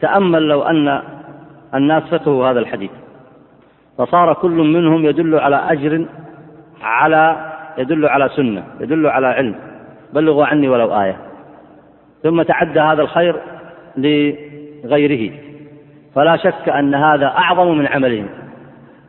[0.00, 1.02] تأمل لو أن
[1.74, 2.90] الناس فقهوا هذا الحديث.
[3.98, 6.06] فصار كل منهم يدل على أجر
[6.82, 9.54] على يدل على سنة يدل على علم.
[10.12, 11.16] بلغوا عني ولو آية.
[12.22, 13.36] ثم تعدى هذا الخير
[13.96, 15.32] لغيره.
[16.14, 18.26] فلا شك أن هذا أعظم من عملهم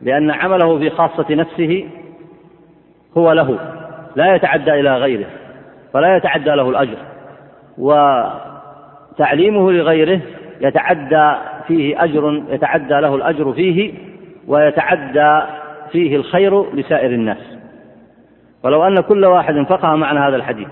[0.02, 1.88] لأن عمله في خاصة نفسه
[3.16, 3.58] هو له
[4.16, 5.26] لا يتعدى إلى غيره
[5.92, 6.96] فلا يتعدى له الأجر.
[7.78, 10.20] وتعليمه لغيره
[10.60, 11.34] يتعدى
[11.66, 13.94] فيه أجر يتعدى له الأجر فيه
[14.46, 15.42] ويتعدى
[15.92, 17.53] فيه الخير لسائر الناس.
[18.64, 20.68] ولو أن كل واحد فقه معنى هذا الحديث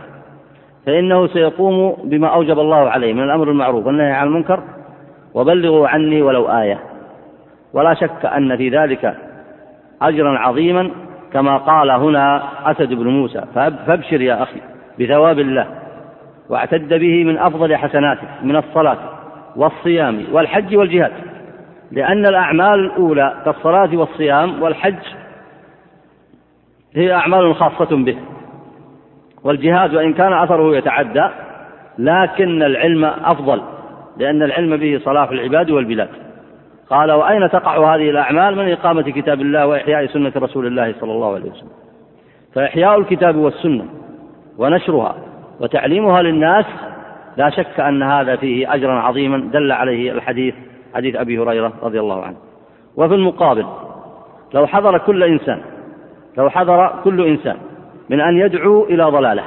[0.87, 4.63] فإنه سيقوم بما أوجب الله عليه من الأمر المعروف والنهي عن المنكر
[5.35, 6.79] وبلغوا عني ولو آية.
[7.73, 9.15] ولا شك أن في ذلك
[10.03, 10.91] أجرا عظيما
[11.33, 13.45] كما قال هنا أسد بن موسى
[13.87, 14.61] فابشر يا أخي
[15.01, 15.67] بثواب الله
[16.49, 18.99] واعتد به من أفضل حسناته من الصلاة
[19.57, 21.13] والصيام والحج والجهاد
[21.93, 25.22] لأن الأعمال الأولى كالصلاة والصيام والحج
[26.95, 28.17] هي أعمال خاصة به.
[29.45, 31.29] والجهاد وإن كان أثره يتعدى
[31.99, 33.63] لكن العلم أفضل
[34.17, 36.09] لأن العلم به صلاح العباد والبلاد.
[36.91, 41.35] قال وأين تقع هذه الأعمال من إقامة كتاب الله وإحياء سنة رسول الله صلى الله
[41.35, 41.71] عليه وسلم؟
[42.55, 43.85] فإحياء الكتاب والسنة
[44.59, 45.15] ونشرها
[45.61, 46.65] وتعليمها للناس
[47.37, 50.55] لا شك أن هذا فيه أجرا عظيما دل عليه الحديث
[50.95, 52.37] حديث أبي هريرة رضي الله عنه.
[52.97, 53.67] وفي المقابل
[54.55, 55.61] لو حضر كل إنسان
[56.39, 57.57] لو حضر كل إنسان
[58.11, 59.43] من أن يدعو إلى ضلالة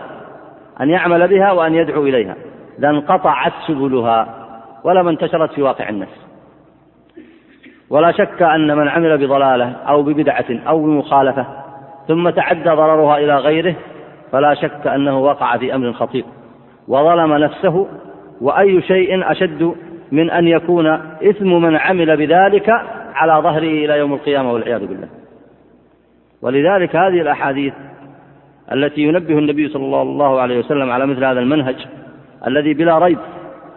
[0.81, 2.35] أن يعمل بها وأن يدعو إليها.
[2.79, 4.27] لانقطعت سبلها
[4.83, 6.09] ولما انتشرت في واقع الناس
[7.89, 11.45] ولا شك أن من عمل بضلالة أو ببدعة أو بمخالفة
[12.07, 13.75] ثم تعدى ضررها إلى غيره
[14.31, 16.25] فلا شك أنه وقع في أمر خطير.
[16.87, 17.87] وظلم نفسه
[18.41, 19.75] وأي شيء أشد
[20.11, 20.87] من أن يكون
[21.29, 22.69] إثم من عمل بذلك
[23.13, 25.07] على ظهره إلى يوم القيامة والعياذ بالله.
[26.41, 27.73] ولذلك هذه الأحاديث
[28.71, 31.87] التي ينبه النبي صلى الله عليه وسلم على مثل هذا المنهج
[32.47, 33.19] الذي بلا ريب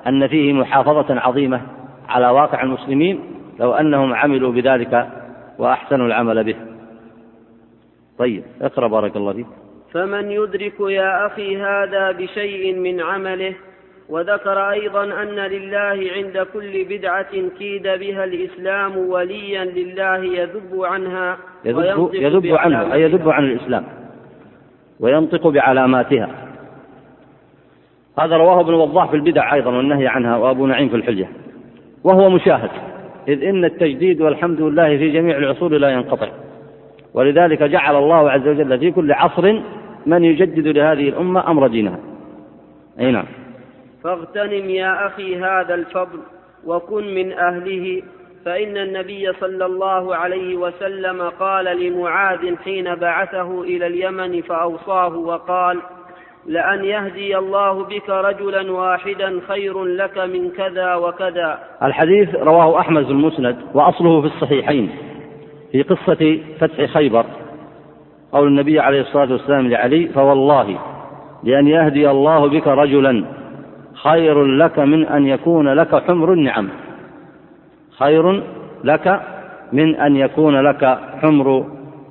[0.07, 1.61] أن فيه محافظة عظيمة
[2.09, 3.21] على واقع المسلمين
[3.61, 5.09] لو أنهم عملوا بذلك
[5.59, 6.57] وأحسنوا العمل به.
[8.19, 9.47] طيب اقرأ بارك الله فيك.
[9.93, 13.55] فمن يدرك يا أخي هذا بشيء من عمله
[14.09, 22.11] وذكر أيضا أن لله عند كل بدعة كيد بها الإسلام وليا لله يذب عنها يذب,
[22.15, 23.85] يذب عنه أي يذب عن الإسلام.
[25.01, 26.29] وينطق بعلاماتها.
[28.19, 31.29] هذا رواه ابن وضاح في البدع أيضا والنهي عنها وأبو نعيم في الحجة.
[32.05, 32.71] وهو مشاهد
[33.29, 36.29] إذ إن التجديد والحمد لله في جميع العصور لا ينقطع.
[37.15, 39.61] ولذلك جعل الله عز وجل في كل عصر
[40.07, 41.99] من يجدد لهذه الأمة أمر دينها.
[43.01, 43.25] أي نعم.
[44.05, 46.19] فاغتنم يا أخي هذا الفضل
[46.67, 48.03] وكن من أهله
[48.45, 55.79] فإن النبي صلى الله عليه وسلم قال لمعاذ حين بعثه إلى اليمن فأوصاه وقال
[56.47, 61.59] لأن يهدي الله بك رجلا واحدا خير لك من كذا وكذا.
[61.83, 64.91] الحديث رواه أحمد المسند وأصله في الصحيحين
[65.73, 67.25] في قصة فتح خيبر.
[68.33, 70.79] قول النبي عليه الصلاة والسلام لعلي فوالله
[71.45, 73.25] لأن يهدي الله بك رجلا
[74.03, 76.69] خير لك من أن يكون لك حمر النعم.
[77.99, 78.43] خير
[78.85, 79.21] لك
[79.73, 81.67] من أن يكون لك حمر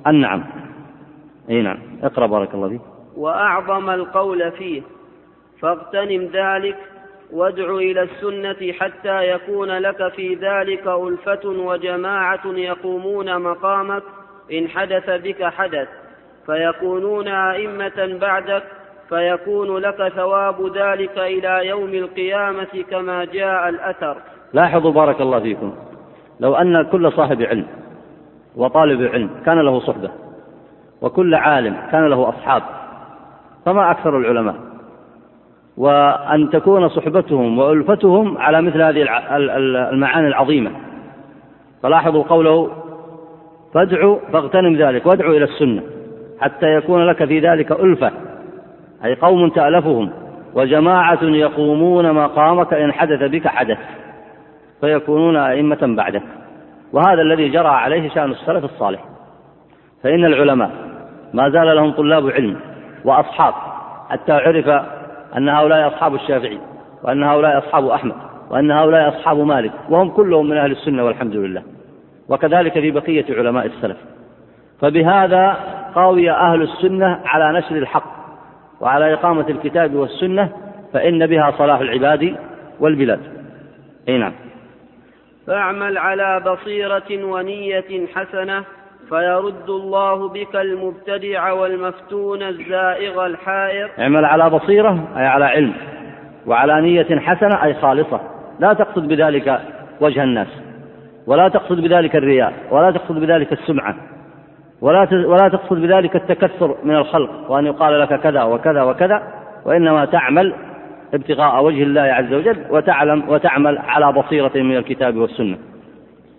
[0.06, 0.44] النعم.
[1.50, 1.78] أي نعم.
[2.02, 2.80] اقرأ بارك الله فيك.
[3.16, 4.82] وأعظم القول فيه
[5.60, 6.76] فاغتنم ذلك
[7.32, 14.02] وادع إلى السنة حتى يكون لك في ذلك ألفة وجماعة يقومون مقامك
[14.52, 15.88] إن حدث بك حدث
[16.46, 18.62] فيكونون أئمة بعدك
[19.08, 24.16] فيكون لك ثواب ذلك إلى يوم القيامة كما جاء الأثر.
[24.52, 25.72] لاحظوا بارك الله فيكم.
[26.40, 27.66] لو أن كل صاحب علم
[28.56, 30.10] وطالب علم كان له صحبة
[31.02, 32.62] وكل عالم كان له أصحاب
[33.64, 34.54] فما أكثر العلماء؟
[35.76, 39.06] وأن تكون صحبتهم وألفتهم على مثل هذه
[39.92, 40.70] المعاني العظيمة.
[41.82, 42.70] فلاحظوا قوله
[43.74, 45.82] فادعوا فاغتنم ذلك وادعوا إلى السنة
[46.40, 48.12] حتى يكون لك في ذلك ألفة
[49.04, 50.10] أي قوم تألفهم
[50.54, 53.78] وجماعة يقومون مقامك إن حدث بك حدث
[54.80, 56.22] فيكونون أئمة بعدك.
[56.92, 59.00] وهذا الذي جرى عليه شأن السلف الصالح.
[60.02, 60.70] فإن العلماء
[61.34, 62.56] ما زال لهم طلاب علم
[63.04, 63.54] وأصحاب
[64.08, 64.68] حتى عرف
[65.36, 66.58] أن هؤلاء أصحاب الشافعي
[67.02, 68.14] وأن هؤلاء أصحاب أحمد
[68.50, 71.62] وأن هؤلاء أصحاب مالك وهم كلهم من أهل السنة والحمد لله.
[72.28, 73.96] وكذلك في بقية علماء السلف.
[74.80, 75.56] فبهذا
[75.94, 78.17] قاوي أهل السنة على نشر الحق.
[78.80, 80.52] وعلى إقامة الكتاب والسنة
[80.92, 82.36] فإن بها صلاح العباد
[82.80, 83.20] والبلاد.
[84.08, 84.32] أي نعم.
[85.46, 88.64] فاعمل على بصيرة ونية حسنة
[89.08, 93.90] فيرد الله بك المبتدع والمفتون الزائغ الحائر.
[93.98, 95.72] اعمل على بصيرة أي على علم
[96.46, 98.20] وعلى نية حسنة أي خالصة.
[98.60, 99.60] لا تقصد بذلك
[100.00, 100.48] وجه الناس
[101.26, 103.96] ولا تقصد بذلك الرياء ولا تقصد بذلك السمعة.
[104.80, 109.22] ولا ولا تقصد بذلك التكثر من الخلق وأن يقال لك كذا وكذا وكذا
[109.64, 110.54] وإنما تعمل
[111.14, 115.58] ابتغاء وجه الله عز وجل وتعلم وتعمل على بصيرة من الكتاب والسنة.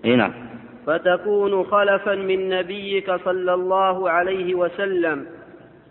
[0.06, 0.32] أي نعم.
[0.88, 5.26] فتكون خلفا من نبيك صلى الله عليه وسلم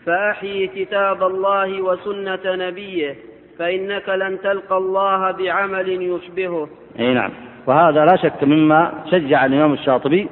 [0.07, 3.17] فأحيي كتاب الله وسنة نبيه
[3.59, 6.69] فإنك لن تلقى الله بعمل يشبهه.
[6.99, 7.31] أي نعم.
[7.67, 10.29] وهذا لا شك مما شجع الإمام الشاطبي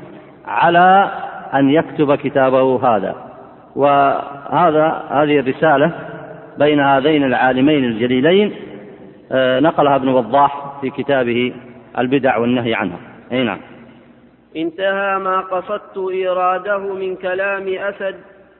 [0.46, 1.10] على
[1.54, 3.14] أن يكتب كتابه هذا.
[3.76, 5.92] وهذا هذه الرسالة
[6.58, 8.54] بين هذين العالمين الجليلين
[9.32, 11.54] آه، نقلها ابن وضاح في كتابه
[11.98, 12.98] البدع والنهي عنها.
[13.32, 13.58] أي نعم.
[14.56, 18.16] انتهى ما قصدت إيراده من كلام أسد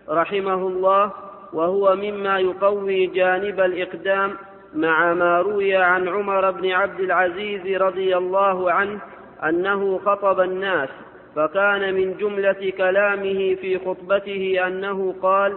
[0.09, 1.11] رحمه الله
[1.53, 4.33] وهو مما يقوي جانب الإقدام
[4.75, 8.99] مع ما روي عن عمر بن عبد العزيز رضي الله عنه
[9.45, 10.89] أنه خطب الناس.
[11.37, 15.53] فكان من جملة كلامه في خطبته أنه قال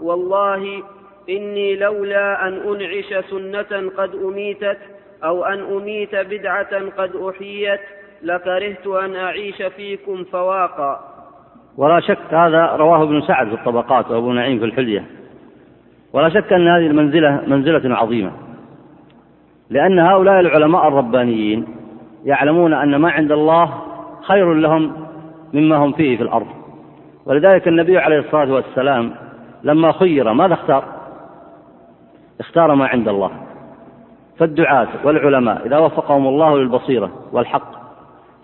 [0.00, 0.82] والله
[1.30, 4.78] إني لولا أن أنعش سنة قد أميتت
[5.24, 7.80] أو أن أميت بدعة قد أحيت
[8.22, 11.00] لكرهت أن أعيش فيكم فواقا.
[11.76, 15.04] ولا شك هذا رواه ابن سعد في الطبقات وأبو نعيم في الحلية.
[16.12, 18.32] ولا شك أن هذه المنزلة منزلة عظيمة.
[19.70, 21.66] لأن هؤلاء العلماء الربانيين
[22.24, 23.82] يعلمون أن ما عند الله
[24.22, 25.11] خير لهم
[25.52, 26.46] مما هم فيه في الأرض.
[27.26, 29.14] ولذلك النبي عليه الصلاة والسلام
[29.64, 30.84] لما خير ماذا اختار؟
[32.40, 33.30] اختار ما عند الله.
[34.38, 37.72] فالدعاة والعلماء إذا وفقهم الله للبصيرة والحق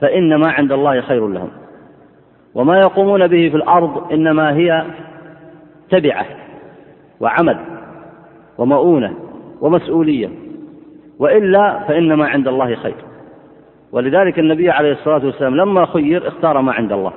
[0.00, 1.50] فإن ما عند الله خير لهم.
[2.54, 4.84] وما يقومون به في الأرض إنما هي
[5.90, 6.26] تبعة
[7.20, 7.58] وعمل
[8.58, 9.14] ومؤونة
[9.60, 10.28] ومسؤولية.
[11.18, 13.07] وإلا فإن ما عند الله خير.
[13.92, 17.12] ولذلك النبي عليه الصلاة والسلام لما خير اختار ما عند الله.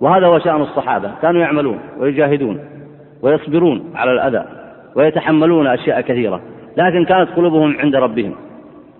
[0.00, 1.10] وهذا هو شأن الصحابة.
[1.22, 2.60] كانوا يعملون ويجاهدون
[3.22, 4.44] ويصبرون على الأذى
[4.96, 6.40] ويتحملون أشياء كثيرة.
[6.76, 8.34] لكن كانت قلوبهم عند ربهم.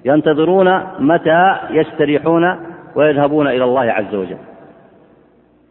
[0.04, 2.56] ينتظرون متى يستريحون
[2.96, 4.38] ويذهبون إلى الله عز وجل.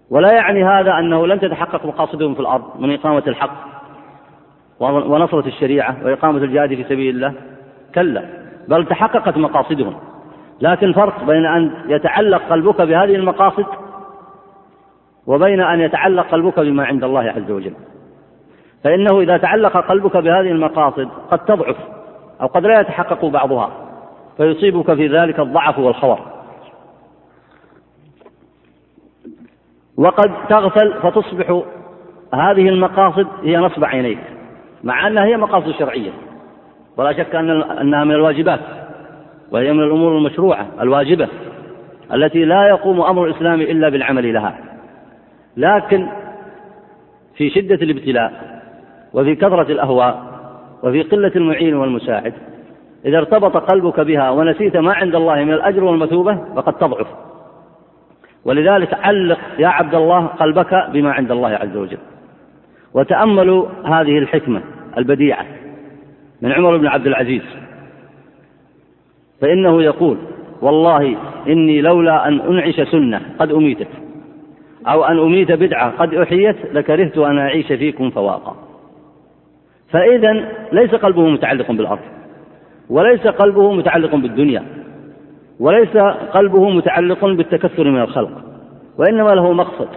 [0.09, 3.67] ولا يعني هذا أنه لن تتحقق مقاصدهم في الأرض من إقامة الحق
[4.79, 7.33] ونصرة الشريعة وإقامة الجهاد في سبيل الله.
[7.95, 8.23] كلا
[8.67, 9.95] بل تحققت مقاصدهم.
[10.61, 13.65] لكن فرق بين أن يتعلق قلبك بهذه المقاصد
[15.27, 17.73] وبين أن يتعلق قلبك بما عند الله عز وجل.
[18.83, 21.75] فإنه إذا تعلق قلبك بهذه المقاصد قد تضعف
[22.41, 23.71] أو قد لا يتحقق بعضها
[24.37, 26.19] فيصيبك في ذلك الضعف والخور.
[29.97, 31.61] وقد تغفل فتصبح
[32.33, 34.19] هذه المقاصد هي نصب عينيك
[34.83, 36.11] مع أنها هي مقاصد شرعية.
[36.97, 38.86] ولا شك أن أنها من الواجبات.
[39.51, 41.27] وهي من الأمور المشروعة الواجبة
[42.13, 44.57] التي لا يقوم أمر الإسلام إلا بالعمل لها.
[45.57, 46.07] لكن
[47.35, 48.61] في شدة الابتلاء
[49.13, 50.23] وفي كثرة الأهواء
[50.83, 52.33] وفي قلة المعين والمساعد
[53.05, 57.07] إذا ارتبط قلبك بها ونسيت ما عند الله من الأجر والمثوبة فقد تضعف.
[58.45, 61.97] ولذلك علق يا عبد الله قلبك بما عند الله عز وجل.
[62.93, 64.61] وتأملوا هذه الحكمة
[64.97, 65.45] البديعة
[66.41, 67.41] من عمر بن عبد العزيز.
[69.41, 70.17] فإنه يقول
[70.61, 71.17] والله
[71.47, 73.87] إني لولا أن أنعش سنة قد أميتت
[74.87, 78.55] أو أن أميت بدعة قد أحيت لكرهت أن أعيش فيكم فواقا.
[79.91, 81.99] فإذا ليس قلبه متعلق بالأرض
[82.89, 84.63] وليس قلبه متعلق بالدنيا
[85.59, 85.97] وليس
[86.33, 88.31] قلبه متعلق بالتكثر من الخلق
[88.97, 89.87] وإنما له مقصد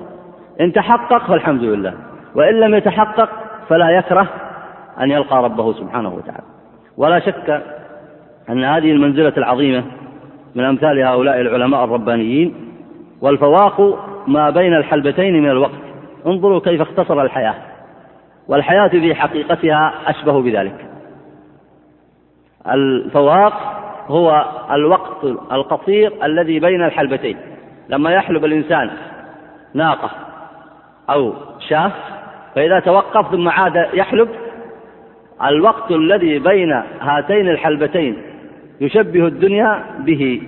[0.60, 1.94] إن تحقق فالحمد لله
[2.34, 3.28] وإن لم يتحقق
[3.68, 4.28] فلا يكره
[5.00, 6.44] أن يلقى ربه سبحانه وتعالى.
[6.96, 7.62] ولا شك
[8.48, 9.84] أن هذه المنزلة العظيمة
[10.54, 12.54] من أمثال هؤلاء العلماء الربانيين
[13.20, 15.80] والفواق ما بين الحلبتين من الوقت.
[16.26, 17.54] انظروا كيف اختصر الحياة
[18.48, 20.86] والحياة في حقيقتها أشبه بذلك.
[22.72, 27.36] الفواق هو الوقت القصير الذي بين الحلبتين.
[27.88, 28.90] لما يحلب الإنسان
[29.74, 30.10] ناقة
[31.10, 31.34] أو
[31.68, 31.92] شاة
[32.54, 34.28] فإذا توقف ثم عاد يحلب
[35.44, 38.22] الوقت الذي بين هاتين الحلبتين
[38.80, 40.42] يشبه الدنيا به.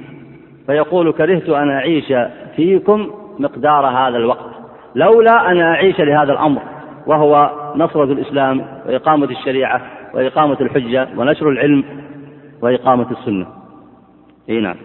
[0.67, 2.13] فيقول كرهت أن أعيش
[2.57, 4.53] فيكم مقدار هذا الوقت.
[4.95, 6.63] لولا أن أعيش لهذا الأمر
[7.07, 9.81] وهو نصرة الإسلام وإقامة الشريعة
[10.15, 11.85] وإقامة الحجة ونشر العلم
[12.63, 13.47] وإقامة السنة.
[14.49, 14.77] إيه نعم.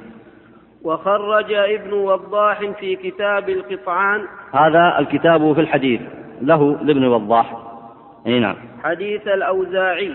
[0.83, 4.21] وخرج ابن وضاح في كتاب القطعان.
[4.53, 6.01] هذا الكتاب في الحديث
[6.41, 7.57] له لابن وضاح.
[8.27, 8.55] إي نعم.
[8.83, 10.11] حديث الأوزاعي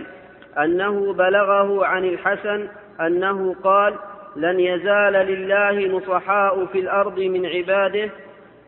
[0.65, 2.69] أنه بلغه عن الحسن
[3.01, 3.95] أنه قال
[4.37, 8.11] لن يزال لله نصحاء في الأرض من عباده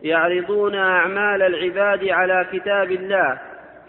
[0.03, 3.37] يعرضون أعمال العباد على كتاب الله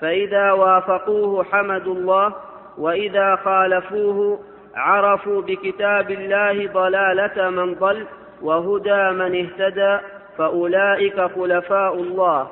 [0.00, 2.34] فإذا وافقوه حمدوا الله
[2.78, 4.40] وإذا خالفوه
[4.74, 8.06] عرفوا بكتاب الله ضلالة من ضل
[8.42, 9.98] وهدى من اهتدى
[10.38, 12.48] فأولئك خلفاء الله.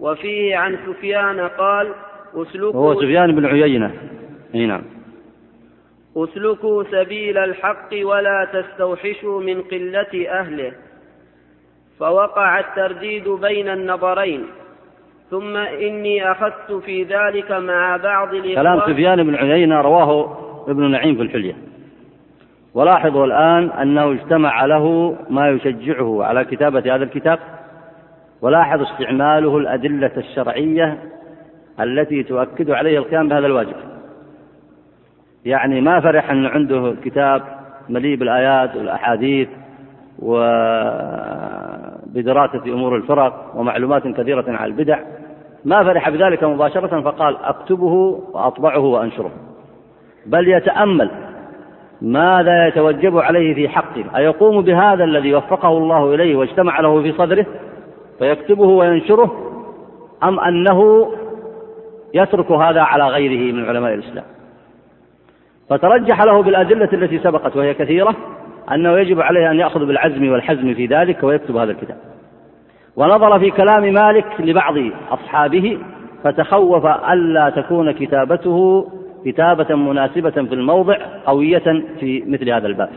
[0.00, 1.92] وفيه عن سفيان قال
[2.34, 3.94] أسلكوا هو سفيان بن عيينة.
[4.54, 4.97] نعم.
[6.24, 10.72] اسلكوا سبيل الحق ولا تستوحشوا من قلة أهله.
[11.98, 14.46] فوقع الترديد بين النظرين.
[15.30, 20.38] ثم إني أخذت في ذلك مع بعض كلام سفيان بن عيينة رواه
[20.68, 21.54] ابن نعيم في الحلية.
[22.74, 27.38] ولاحظوا الآن أنه اجتمع له ما يشجعه على كتابة هذا الكتاب.
[28.42, 30.98] ولاحظ استعماله الأدلة الشرعية
[31.80, 33.97] التي تؤكد عليه القيام بهذا الواجب.
[35.44, 37.42] يعني ما فرح أن عنده كتاب
[37.88, 39.48] مليء بالآيات والأحاديث
[40.18, 40.72] وبدراسة
[42.66, 44.98] أمور الفرق ومعلومات كثيرة عن البدع
[45.64, 49.30] ما فرح بذلك مباشرة فقال أكتبه وأطبعه وأنشره.
[50.26, 51.10] بل يتأمل
[52.02, 54.04] ماذا يتوجب عليه في حقه.
[54.16, 57.46] أيقوم بهذا الذي وفقه الله إليه واجتمع له في صدره
[58.18, 59.30] فيكتبه وينشره
[60.22, 61.08] أم أنه
[62.14, 64.24] يترك هذا على غيره من علماء الإسلام؟
[65.70, 68.14] فترجح له بالأدلة التي سبقت وهي كثيرة
[68.74, 71.96] أنه يجب عليه أن يأخذ بالعزم والحزم في ذلك ويكتب هذا الكتاب.
[72.96, 74.74] ونظر في كلام مالك لبعض
[75.10, 75.78] أصحابه
[76.24, 78.88] فتخوف ألا تكون كتابته
[79.24, 80.96] كتابة مناسبة في الموضع
[81.26, 82.90] قوية في مثل هذا الباب.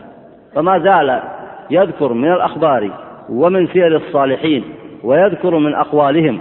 [0.54, 1.22] فما زال
[1.70, 2.90] يذكر من الأخبار
[3.28, 4.64] ومن سير الصالحين
[5.04, 6.38] ويذكر من أقوالهم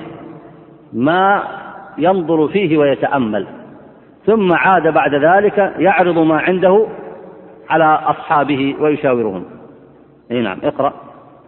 [0.93, 1.43] ما
[1.97, 3.47] ينظر فيه ويتأمل.
[4.25, 6.87] ثم عاد بعد ذلك يعرض ما عنده
[7.69, 9.45] على أصحابه ويشاورهم.
[10.31, 10.93] أي نعم اقرأ.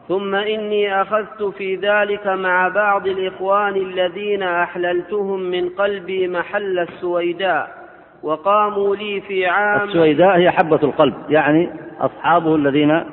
[0.08, 7.84] ثم إني أخذت في ذلك مع بعض الإخوان الذين أحللتهم من قلبي محل السويداء
[8.24, 11.70] وقاموا لي في عام السويداء هي حبة القلب يعني
[12.00, 13.04] أصحابه الذين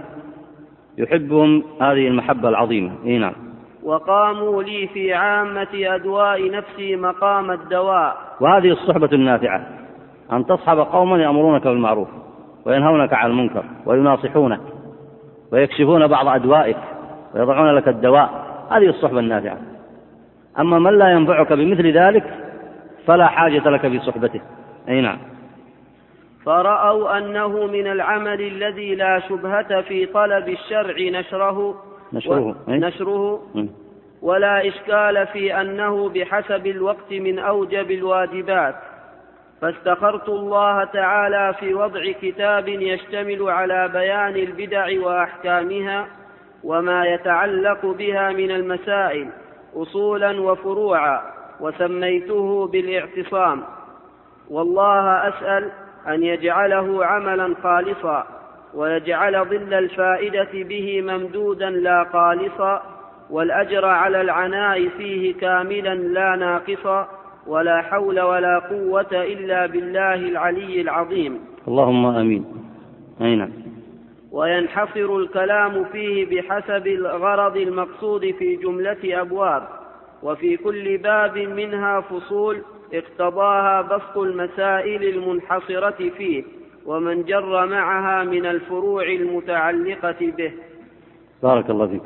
[0.99, 2.93] يحبهم هذه المحبة العظيمة.
[3.05, 3.50] أي نعم.
[3.91, 8.17] وقاموا لي في عامة أدواء نفسي مقام الدواء.
[8.41, 9.67] وهذه الصحبة النافعة
[10.33, 12.09] أن تصحب قوما يأمرونك بالمعروف
[12.67, 14.61] وينهونك عن المنكر ويناصحونك
[15.53, 16.77] ويكشفون بعض أدوائك
[17.35, 18.31] ويضعون لك الدواء.
[18.71, 19.59] هذه الصحبة النافعة.
[20.59, 22.25] أما من لا ينفعك بمثل ذلك
[23.07, 24.41] فلا حاجة لك في صحبته.
[24.89, 25.19] أي نعم.
[26.47, 31.90] فرأوا أنه من العمل الذي لا شبهة في طلب الشرع نشره.
[32.13, 32.55] نشره و...
[32.69, 33.41] نشره
[34.23, 38.75] ولا إشكال في أنه بحسب الوقت من أوجب الواجبات.
[39.61, 46.07] فاستخرت الله تعالى في وضع كتاب يشتمل على بيان البدع وأحكامها
[46.65, 49.29] وما يتعلق بها من المسائل
[49.77, 51.23] أصولا وفروعا
[51.61, 53.63] وسميته بالاعتصام.
[54.51, 55.71] والله أسأل
[56.09, 58.40] أن يجعله عملا خالصا.
[58.75, 62.83] ويجعل ظل الفائدة به ممدودا لا قالصا
[63.31, 67.09] والأجر على العناء فيه كاملا لا ناقصا
[67.47, 71.41] ولا حول ولا قوة إلا بالله العلي العظيم.
[71.69, 72.45] اللهم آمين.
[73.21, 73.51] أي نعم
[74.33, 79.63] وينحصر الكلام فيه بحسب الغرض المقصود في جملة أبواب
[80.23, 82.63] وفي كل باب منها فصول
[82.95, 86.45] اقتضاها بسط المسائل المنحصرة فيه.
[86.91, 90.53] ومن جر معها من الفروع المتعلقة به.
[91.43, 92.03] بارك الله فيك.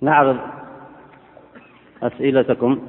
[0.00, 0.38] نعرض
[2.02, 2.80] أسئلتكم.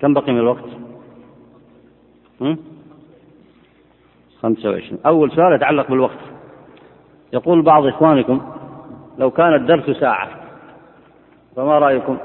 [0.00, 0.68] كم بقي من الوقت؟
[4.42, 4.98] خمسة وعشرين.
[5.06, 6.18] أول سؤال يتعلق بالوقت.
[7.32, 8.52] يقول بعض إخوانكم
[9.18, 10.30] لو كان الدرس ساعة
[11.56, 12.18] فما رأيكم؟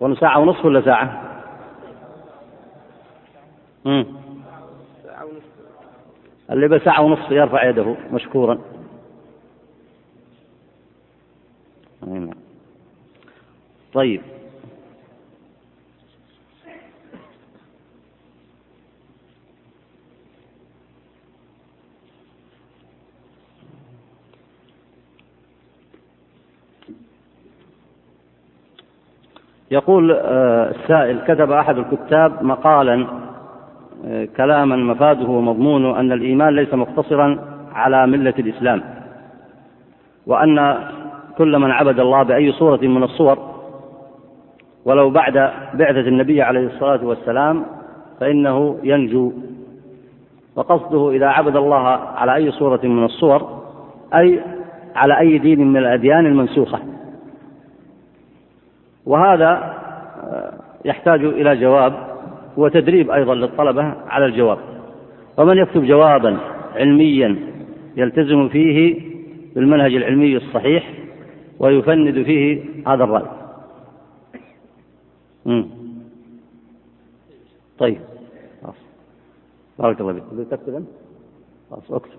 [0.00, 1.22] ولا ساعة ونصف ولا ساعة؟
[3.84, 4.06] مم.
[6.50, 8.58] اللي بساعة ونصف يرفع يده مشكورا
[12.06, 12.30] نعم.
[13.94, 14.22] طيب
[29.72, 33.06] يقول آه، السائل كتب أحد الكتاب مقالا
[34.06, 37.38] آه، كلاما مفاده ومضمونه أن الإيمان ليس مقتصرا
[37.74, 38.82] على ملة الإسلام
[40.26, 40.76] وأن
[41.38, 43.38] كل من عبد الله بأي صورة من الصور
[44.84, 45.32] ولو بعد
[45.74, 47.64] بعثة النبي عليه الصلاة والسلام
[48.20, 49.32] فإنه ينجو.
[50.56, 51.86] وقصده إذا عبد الله
[52.16, 53.62] على أي صورة من الصور
[54.14, 54.40] أي
[54.94, 56.78] على أي دين من الأديان المنسوخة.
[59.06, 60.52] وهذا آه،
[60.84, 62.12] يحتاج إلى جواب
[62.56, 64.58] وتدريب أيضا للطلبة على الجواب.
[65.38, 66.38] ومن يكتب جوابا
[66.74, 67.36] علميا
[67.96, 69.00] يلتزم فيه
[69.54, 70.90] بالمنهج العلمي الصحيح
[71.58, 73.30] ويفند فيه هذا الرأي.
[75.46, 75.66] مم.
[77.78, 78.00] طيب.
[78.62, 78.74] خلاص
[79.78, 80.48] بارك الله فيك.
[80.50, 80.84] تكتب
[81.70, 82.18] خلاص أكتب.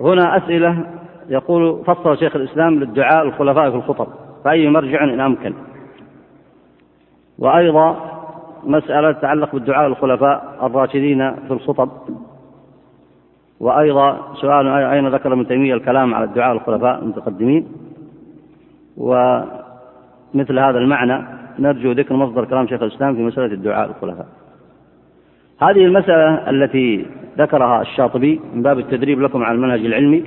[0.00, 0.84] هنا أسئلة
[1.28, 4.06] يقول فصل شيخ الإسلام للدعاء الخلفاء في الخطب
[4.44, 5.54] فأي مرجع إن أمكن؟
[7.38, 7.96] وأيضا
[8.64, 11.90] مسألة تتعلق بالدعاء الخلفاء الراشدين في الخطب
[13.60, 17.66] وأيضا سؤال أين ذكر ابن تيمية الكلام على الدعاء الخلفاء المتقدمين؟
[18.96, 21.24] ومثل هذا المعنى
[21.58, 24.26] نرجو ذكر مصدر كلام شيخ الإسلام في مسألة الدعاء الخلفاء.
[25.60, 27.06] هذه المسألة التي
[27.38, 30.24] ذكرها الشاطبي من باب التدريب لكم على المنهج العلمي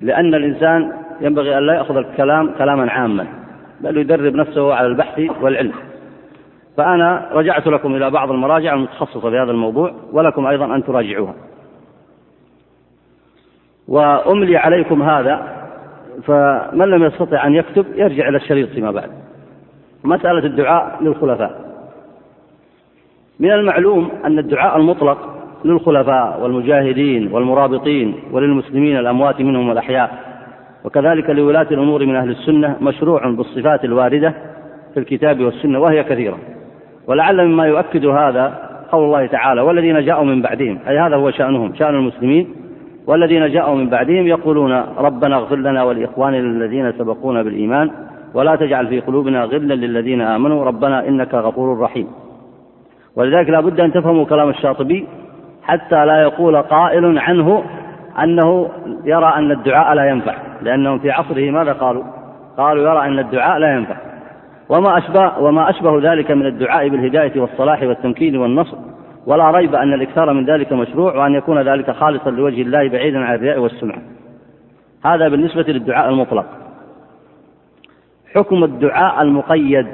[0.00, 3.26] لأن الإنسان ينبغي أن لا يأخذ الكلام كلاما عاما
[3.80, 5.72] بل يدرب نفسه على البحث والعلم.
[6.76, 11.34] فأنا رجعت لكم إلى بعض المراجع المتخصصة في هذا الموضوع ولكم أيضا أن تراجعوها.
[13.88, 15.62] وأملي عليكم هذا
[16.24, 19.10] فمن لم يستطع أن يكتب يرجع إلى الشريط فيما بعد.
[20.04, 21.72] مسألة الدعاء للخلفاء.
[23.40, 25.31] من المعلوم أن الدعاء المطلق
[25.64, 30.10] للخلفاء والمجاهدين والمرابطين وللمسلمين الأموات منهم والأحياء.
[30.84, 34.34] وكذلك لولاة الأمور من أهل السنة مشروع بالصفات الواردة
[34.94, 36.38] في الكتاب والسنة وهي كثيرة.
[37.08, 38.58] ولعل مما يؤكد هذا
[38.92, 42.48] قول الله تعالى والذين جاءوا من بعدهم أي هذا هو شأنهم شأن المسلمين.
[43.06, 47.90] والذين جاءوا من بعدهم يقولون ربنا اغفر لنا ولإخواننا الذين سبقونا بالإيمان
[48.34, 52.06] ولا تجعل في قلوبنا غلا للذين آمنوا ربنا إنك غفور رحيم.
[53.16, 55.06] ولذلك لا بد أن تفهموا كلام الشاطبي
[55.62, 57.64] حتى لا يقول قائل عنه
[58.22, 58.70] أنه
[59.04, 62.02] يرى أن الدعاء لا ينفع لأنهم في عصره ماذا قالوا؟
[62.56, 63.96] قالوا يرى أن الدعاء لا ينفع.
[64.68, 68.76] وما أشبه, وما أشبه ذلك من الدعاء بالهداية والصلاح والتمكين والنصر
[69.26, 73.34] ولا ريب أن الإكثار من ذلك مشروع وأن يكون ذلك خالصا لوجه الله بعيدا عن
[73.34, 74.02] الرياء والسمعة.
[75.04, 76.46] هذا بالنسبة للدعاء المطلق.
[78.34, 79.86] حكم الدعاء المقيد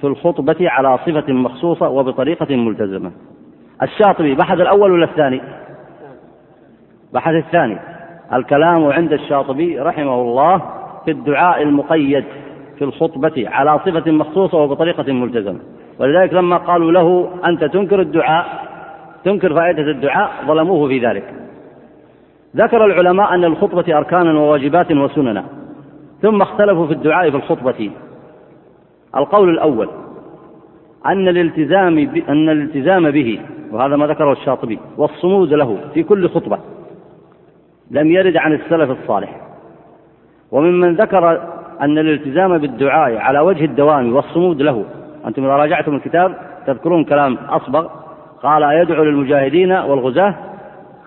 [0.00, 3.12] في الخطبة على صفة مخصوصة وبطريقة ملتزمة.
[3.82, 5.40] الشاطبي بحث الأول ولا الثاني؟
[7.12, 7.78] بحث الثاني.
[8.32, 10.62] الكلام عند الشاطبي رحمه الله
[11.04, 12.24] في الدعاء المقيد
[12.78, 15.58] في الخطبة على صفة مخصوصة وبطريقة ملتزمة.
[15.98, 18.46] ولذلك لما قالوا له أنت تنكر الدعاء
[19.24, 21.34] تنكر فائدة الدعاء ظلموه في ذلك.
[22.56, 25.44] ذكر العلماء أن الخطبة أركانا وواجبات وسننا
[26.22, 27.90] ثم اختلفوا في الدعاء في الخطبة.
[29.16, 29.88] القول الأول
[31.06, 33.40] أن الالتزام أن الالتزام به
[33.72, 36.58] وهذا ما ذكره الشاطبي والصمود له في كل خطبة.
[37.90, 39.40] لم يرد عن السلف الصالح.
[40.52, 41.32] وممن ذكر
[41.80, 44.84] أن الالتزام بالدعاء على وجه الدوام والصمود له.
[45.26, 46.34] أنتم إذا راجعتم الكتاب
[46.66, 47.86] تذكرون كلام أصبغ.
[48.42, 50.34] قال يدعو للمجاهدين والغزاة؟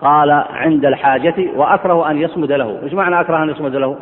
[0.00, 2.82] قال عند الحاجة وأكره أن يصمد له.
[2.82, 3.96] إيش معنى أكره أن يصمد له؟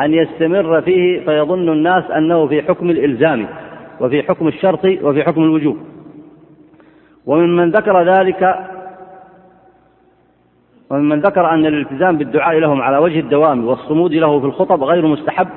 [0.00, 3.46] أن يستمر فيه فيظن الناس أنه في حكم الإلزام.
[4.00, 5.76] وفي حكم الشرط وفي حكم الوجوب.
[7.26, 8.68] وممن ذكر ذلك
[10.90, 15.48] وممن ذكر أن الالتزام بالدعاء لهم على وجه الدوام والصمود له في الخطب غير مستحب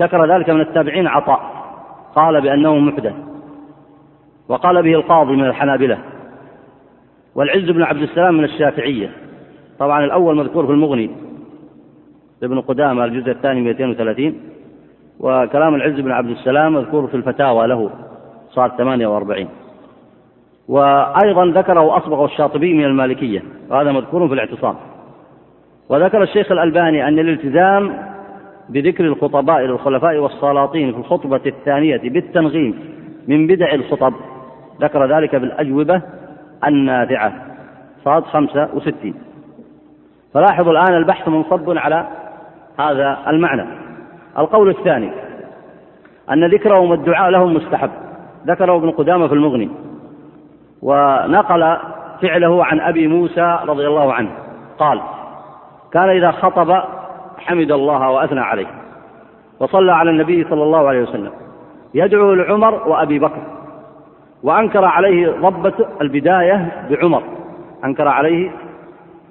[0.00, 1.40] ذكر ذلك من التابعين عطاء.
[2.14, 3.14] قال بأنه محدث.
[4.48, 5.98] وقال به القاضي من الحنابلة.
[7.34, 9.10] والعز بن عبد السلام من الشافعية.
[9.78, 11.10] طبعا الأول مذكور في المغني.
[12.42, 14.49] لابن قدامة الجزء الثاني 230
[15.20, 17.90] وكلام العز بن عبد السلام مذكور في الفتاوى له
[18.50, 19.48] صار 48
[20.68, 24.74] وأيضا ذكره أصبغ الشاطبي من المالكية وهذا مذكور في الاعتصام.
[25.88, 28.10] وذكر الشيخ الألباني أن الالتزام
[28.68, 32.78] بذكر الخطباء للخلفاء والسلاطين في الخطبة الثانية بالتنغيم
[33.28, 34.14] من بدع الخطب
[34.80, 36.02] ذكر ذلك بالأجوبة
[36.66, 37.32] النافعة
[38.04, 39.14] صاد خمسة وستين.
[40.34, 42.06] فلاحظوا الآن البحث منصب على
[42.78, 43.89] هذا المعنى.
[44.38, 45.10] القول الثاني
[46.30, 47.90] أن ذكرهم والدعاء لهم مستحب.
[48.46, 49.70] ذكره ابن قدامة في المغني.
[50.82, 51.76] ونقل
[52.22, 54.30] فعله عن أبي موسى رضي الله عنه.
[54.78, 55.00] قال
[55.92, 56.82] كان إذا خطب
[57.38, 58.66] حمد الله وأثنى عليه
[59.60, 61.30] وصلى على النبي صلى الله عليه وسلم
[61.94, 63.42] يدعو لعمر وأبي بكر
[64.42, 67.22] وأنكر عليه ضبة البداية بعمر.
[67.84, 68.50] أنكر عليه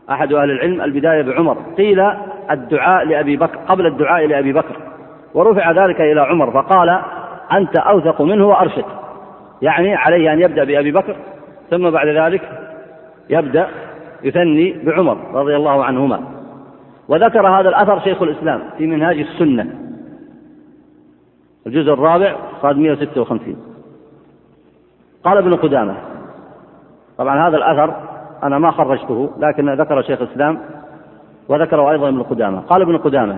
[0.09, 1.57] أحد أهل العلم البداية بعمر.
[1.77, 2.11] قيل
[2.51, 4.88] الدعاء لأبي بكر قبل الدعاء لأبي بكر.
[5.33, 7.01] ورفع ذلك إلى عمر فقال
[7.53, 8.85] أنت أوثق منه وأرشد.
[9.61, 11.15] يعني عليه أن يبدأ بأبي بكر
[11.69, 12.41] ثم بعد ذلك
[13.29, 13.67] يبدأ
[14.23, 16.21] يثني بعمر رضي الله عنهما.
[17.07, 19.89] وذكر هذا الأثر شيخ الإسلام في منهاج السنة.
[21.67, 23.57] الجزء الرابع صاد 156
[25.23, 25.95] قال ابن قدامة
[27.17, 27.95] طبعا هذا الأثر
[28.43, 30.59] أنا ما خرجته لكن ذكر شيخ الإسلام
[31.49, 32.59] وذكره أيضا ابن قدامة.
[32.59, 33.37] قال ابن قدامة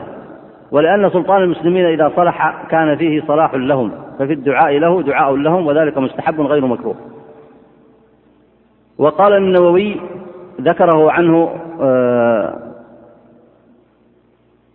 [0.71, 5.97] ولأن سلطان المسلمين إذا صلح كان فيه صلاح لهم ففي الدعاء له دعاء لهم وذلك
[5.97, 6.95] مستحب غير مكروه.
[8.97, 10.01] وقال النووي
[10.61, 12.59] ذكره عنه آه،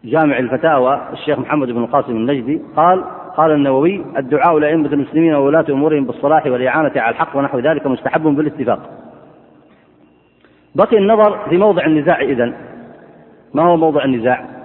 [0.04, 3.04] جامع الفتاوى الشيخ محمد بن القاسم النجدي قال
[3.36, 8.90] قال النووي الدعاء لأئمة المسلمين وولاة أمورهم بالصلاح والإعانة على الحق ونحو ذلك مستحب بالاتفاق.
[10.74, 12.54] بقي النظر في موضع النزاع إذن.
[13.54, 14.55] ما هو موضع النزاع؟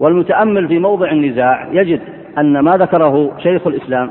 [0.00, 2.00] والمتأمل في موضع النزاع يجد
[2.38, 4.10] أن ما ذكره شيخ الإسلام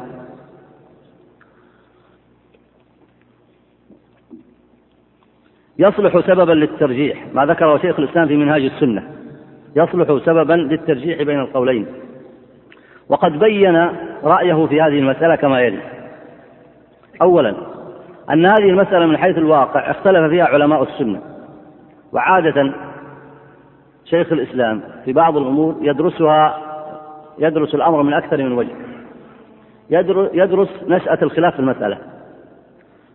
[5.79, 9.03] يصلح سببا للترجيح ما ذكره شيخ الإسلام في منهاج السنة
[9.75, 11.85] يصلح سببا للترجيح بين القولين.
[13.09, 13.89] وقد بين
[14.23, 15.81] رأيه في هذه المسألة كما يلي.
[17.21, 17.55] أولا
[18.29, 21.21] أن هذه المسألة من حيث الواقع اختلف فيها علماء السنة
[22.13, 22.73] وعادة
[24.09, 26.57] شيخ الإسلام في بعض الأمور يدرسها
[27.39, 28.75] يدرس الأمر من أكثر من وجه.
[30.33, 31.97] يدرس نشأة الخلاف في المسألة.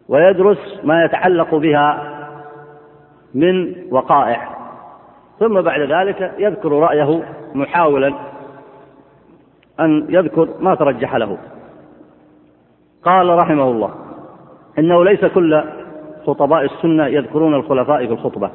[0.09, 2.13] ويدرس ما يتعلق بها
[3.35, 4.49] من وقائع.
[5.41, 7.23] ثم بعد ذلك يذكر رأيه
[7.55, 8.15] محاولا
[9.81, 11.39] أن يذكر ما ترجح له.
[13.05, 13.95] قال رحمه الله
[14.79, 15.65] إنه ليس كل
[16.27, 18.51] خطباء السنة يذكرون الخلفاء في الخطبة.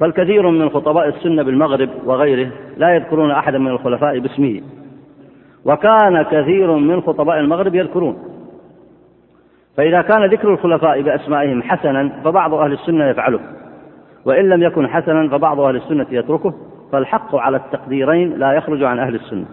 [0.00, 4.60] بل كثير من خطباء السنة بالمغرب وغيره لا يذكرون أحدا من الخلفاء باسمه.
[5.64, 8.16] وكان كثير من خطباء المغرب يذكرون.
[9.76, 13.40] فإذا كان ذكر الخلفاء بأسمائهم حسنا فبعض أهل السنة يفعله.
[14.24, 16.54] وإن لم يكن حسنا فبعض أهل السنة يتركه.
[16.92, 19.44] فالحق على التقديرين لا يخرج عن أهل السنة.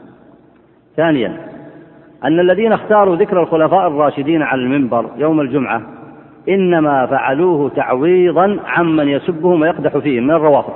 [0.95, 1.37] ثانيا
[2.23, 5.81] أن الذين اختاروا ذكر الخلفاء الراشدين على المنبر يوم الجمعة
[6.49, 10.73] إنما فعلوه تعويضا عمن يسبهم ويقدح فيهم من الروافض.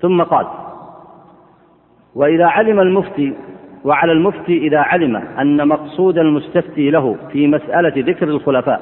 [0.00, 0.46] ثم قال
[2.14, 3.34] وإذا علم المفتي
[3.84, 8.80] وعلى المفتي إذا علم أن مقصود المستفتي له في مسألة ذكر الخلفاء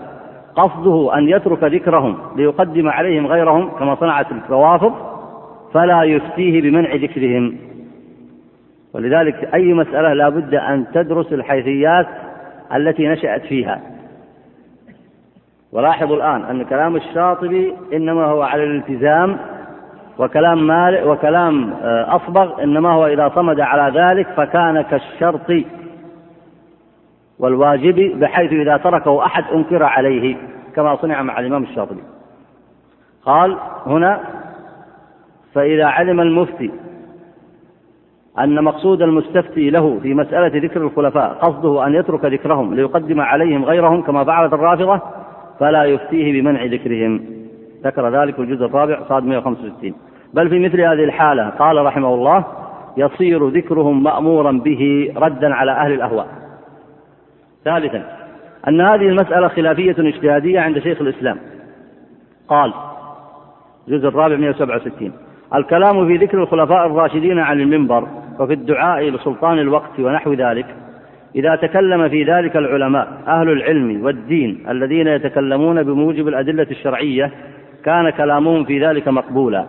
[0.56, 4.92] قصده أن يترك ذكرهم ليقدم عليهم غيرهم كما صنعت الروافض
[5.72, 7.56] فلا يفتيه بمنع ذكرهم.
[8.94, 12.06] ولذلك أي مسألة لا بد أن تدرس الحيثيات
[12.74, 13.80] التي نشأت فيها.
[15.76, 19.38] ولاحظوا الآن أن كلام الشاطبي إنما هو على الالتزام
[20.18, 25.64] وكلام مالك وكلام آه، أصبغ إنما هو إذا صمد على ذلك فكان كالشرط
[27.38, 30.36] والواجب بحيث إذا تركه أحد أنكر عليه
[30.76, 32.02] كما صنع مع الإمام الشاطبي.
[33.24, 34.20] قال هنا
[35.54, 36.70] فإذا علم المفتي
[38.38, 44.02] أن مقصود المستفتي له في مسألة ذكر الخلفاء قصده أن يترك ذكرهم ليقدم عليهم غيرهم
[44.02, 45.00] كما فعلت الرافضة
[45.60, 47.20] فلا يفتيه بمنع ذكرهم.
[47.84, 49.94] ذكر ذلك الجزء الرابع صاد 165
[50.34, 52.44] بل في مثل هذه الحالة قال رحمه الله
[52.96, 56.26] يصير ذكرهم مأمورا به ردا على أهل الأهواء.
[57.64, 58.16] ثالثا
[58.68, 61.38] أن هذه المسألة خلافية اجتهادية عند شيخ الإسلام.
[62.48, 62.72] قال
[63.88, 65.12] الجزء الرابع 167
[65.54, 68.08] الكلام في ذكر الخلفاء الراشدين عن المنبر
[68.40, 70.66] وفي الدعاء لسلطان الوقت ونحو ذلك
[71.36, 77.30] إذا تكلم في ذلك العلماء أهل العلم والدين الذين يتكلمون بموجب الأدلة الشرعية
[77.84, 79.66] كان كلامهم في ذلك مقبولا.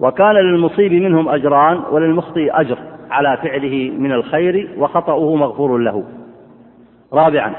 [0.00, 2.78] وكان للمصيب منهم أجران وللمخطئ أجر
[3.10, 6.04] على فعله من الخير وخطأه مغفور له.
[7.12, 7.52] رابعا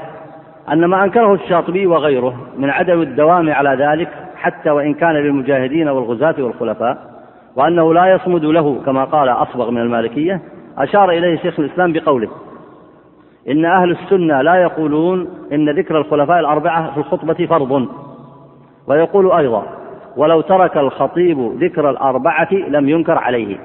[0.72, 6.34] أن ما أنكره الشاطبي وغيره من عدم الدوام على ذلك حتى وإن كان للمجاهدين والغزاة
[6.38, 6.98] والخلفاء
[7.56, 10.40] وأنه لا يصمد له كما قال أصبغ من المالكية
[10.78, 12.28] أشار إليه شيخ الإسلام بقوله
[13.50, 17.88] إن أهل السنة لا يقولون إن ذكر الخلفاء الأربعة في الخطبة فرض.
[18.86, 19.62] ويقول أيضا
[20.16, 23.56] ولو ترك الخطيب ذكر الأربعة لم ينكر عليه.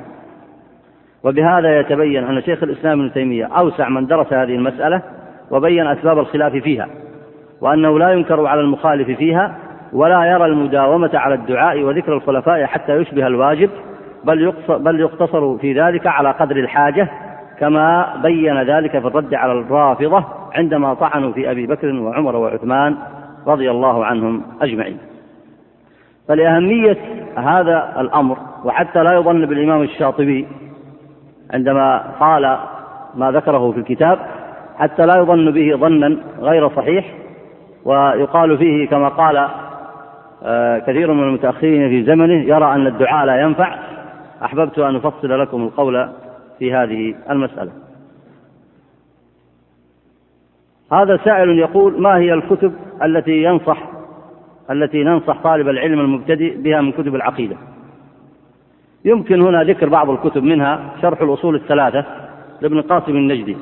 [1.24, 5.02] وبهذا يتبين أن شيخ الإسلام ابن تيمية أوسع من درس هذه المسألة
[5.52, 6.88] وبين أسباب الخلاف فيها
[7.62, 9.56] وأنه لا ينكر على المخالف فيها
[9.94, 13.70] ولا يرى المداومة على الدعاء وذكر الخلفاء حتى يشبه الواجب
[14.24, 17.10] بل بل يقتصر في ذلك على قدر الحاجة
[17.60, 22.98] كما بين ذلك في الرد على الرافضة عندما طعنوا في أبي بكر وعمر وعثمان
[23.48, 24.98] رضي الله عنهم أجمعين.
[26.28, 26.98] فلأهمية
[27.38, 30.48] هذا الأمر وحتى لا يظن بالإمام الشاطبي
[31.54, 32.58] عندما قال
[33.16, 34.20] ما ذكره في الكتاب
[34.78, 37.06] حتى لا يظن به ظنا غير صحيح
[37.86, 39.48] ويقال فيه كما قال
[40.46, 43.76] آه، كثير من المتأخرين في زمنه يرى أن الدعاء لا ينفع
[44.44, 46.10] أحببت أن أفصل لكم القول
[46.64, 47.72] في هذه المسألة.
[50.92, 52.74] هذا سائل يقول ما هي الكتب
[53.04, 53.84] التي ينصح
[54.72, 57.58] التي ننصح طالب العلم المبتدئ بها من كتب العقيدة؟
[59.06, 62.06] يمكن هنا ذكر بعض الكتب منها شرح الأصول الثلاثة
[62.62, 63.58] لابن قاسم النجدي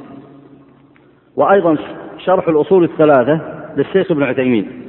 [1.35, 1.77] وأيضا
[2.17, 3.39] شرح الأصول الثلاثة
[3.77, 4.80] للشيخ ابن عثيمين.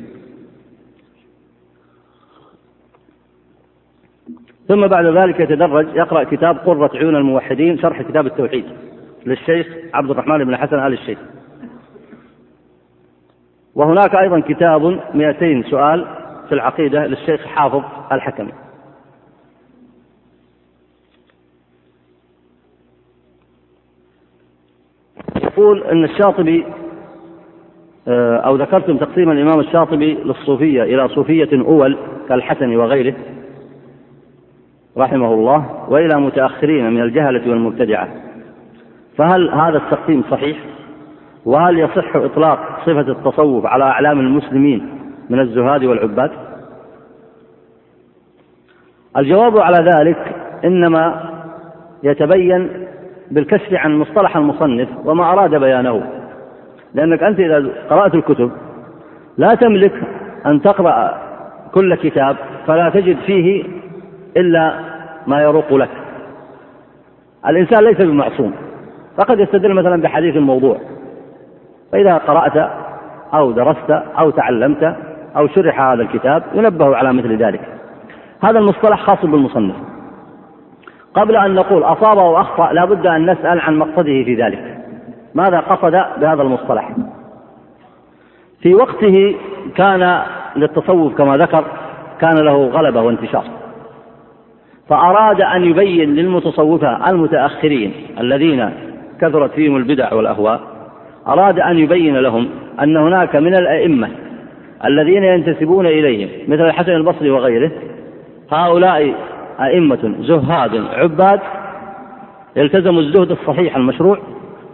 [4.73, 8.65] ثم بعد ذلك يتدرج يقرأ كتاب قرة عيون الموحدين شرح كتاب التوحيد
[9.27, 11.19] للشيخ عبد الرحمن بن حسن آل الشيخ.
[13.75, 16.07] وهناك أيضا كتاب 200 سؤال
[16.49, 17.83] في العقيدة للشيخ حافظ
[18.13, 18.53] الحكمي.
[25.43, 26.67] يقول أن الشاطبي
[28.09, 33.15] آه، أو ذكرتم تقسيم الإمام الشاطبي للصوفية إلى صوفية أول كالحسن وغيره.
[34.99, 38.09] رحمه الله وإلى متأخرين من الجهلة والمبتدعة.
[39.17, 40.59] فهل هذا التقسيم صحيح؟
[41.45, 44.99] وهل يصح إطلاق صفة التصوف على أعلام المسلمين
[45.31, 46.31] من الزهاد والعباد؟
[49.17, 51.31] الجواب على ذلك إنما
[52.03, 52.69] يتبين
[53.31, 56.03] بالكشف عن مصطلح المصنف وما أراد بيانه.
[56.95, 58.51] لأنك أنت إذا قرأت الكتب
[59.39, 59.93] لا تملك
[60.47, 61.23] أن تقرأ
[61.75, 62.37] كل كتاب
[62.67, 63.65] فلا تجد فيه
[64.37, 64.75] إلا
[65.27, 65.91] ما يروق لك.
[67.47, 68.55] الإنسان ليس بمعصوم.
[69.19, 70.77] فقد يستدل مثلا بحديث الموضوع.
[71.93, 72.71] فإذا قرأت
[73.35, 74.97] أو درست أو تعلمت
[75.37, 77.61] أو شرح هذا الكتاب ينبه على مثل ذلك.
[78.45, 79.77] هذا المصطلح خاص بالمصنف.
[81.15, 84.79] قبل أن نقول أصاب أو أخطأ لا بد أن نسأل عن مقصده في ذلك.
[85.35, 86.93] ماذا قصد بهذا المصطلح؟
[88.61, 89.37] في وقته
[89.77, 90.23] كان
[90.57, 91.65] للتصوف كما ذكر
[92.21, 93.45] كان له غلبة وانتشار.
[94.93, 98.71] فأراد أن يبين للمتصوفة المتأخرين الذين
[99.21, 100.61] كثرت فيهم البدع والأهواء
[101.29, 102.49] أراد أن يبين لهم
[102.83, 104.09] أن هناك من الأئمة
[104.85, 107.71] الذين ينتسبون إليهم مثل الحسن البصري وغيره
[108.51, 109.15] هؤلاء
[109.61, 111.41] أئمة زهاد عباد
[112.57, 114.19] التزموا الزهد الصحيح المشروع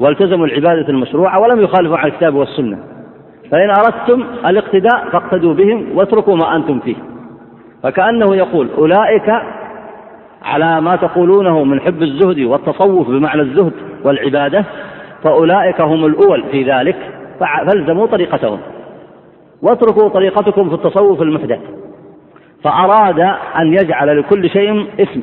[0.00, 2.78] والتزموا العبادة المشروعة ولم يخالفوا على الكتاب والسنة.
[3.50, 6.96] فإن أردتم الاقتداء فاقتدوا بهم واتركوا ما أنتم فيه.
[7.82, 9.32] فكأنه يقول أولئك
[10.42, 13.72] على ما تقولونه من حب الزهد والتصوف بمعنى الزهد
[14.04, 14.64] والعبادة
[15.22, 16.96] فأولئك هم الأول في ذلك
[17.40, 18.58] فالزموا طريقتهم.
[19.62, 21.58] واتركوا طريقتكم في التصوف المحدث.
[22.64, 23.20] فأراد
[23.58, 25.22] أن يجعل لكل شيء اسم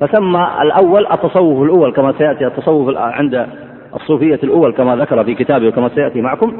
[0.00, 3.46] فسمى الأول التصوف الأول كما سيأتي التصوف عند
[3.94, 6.52] الصوفية الأول كما ذكر في كتابه وكما سيأتي معكم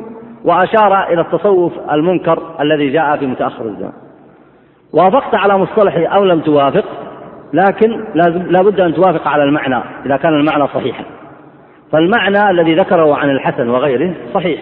[0.45, 3.93] وأشار إلى التصوف المنكر الذي جاء في متأخر الزمان.
[4.93, 6.85] وافقت على مصطلحه أو لم توافق
[7.53, 8.05] لكن
[8.51, 11.05] لا بد أن توافق على المعنى إذا كان المعنى صحيحا.
[11.93, 14.61] فالمعنى الذي ذكره عن الحسن وغيره صحيح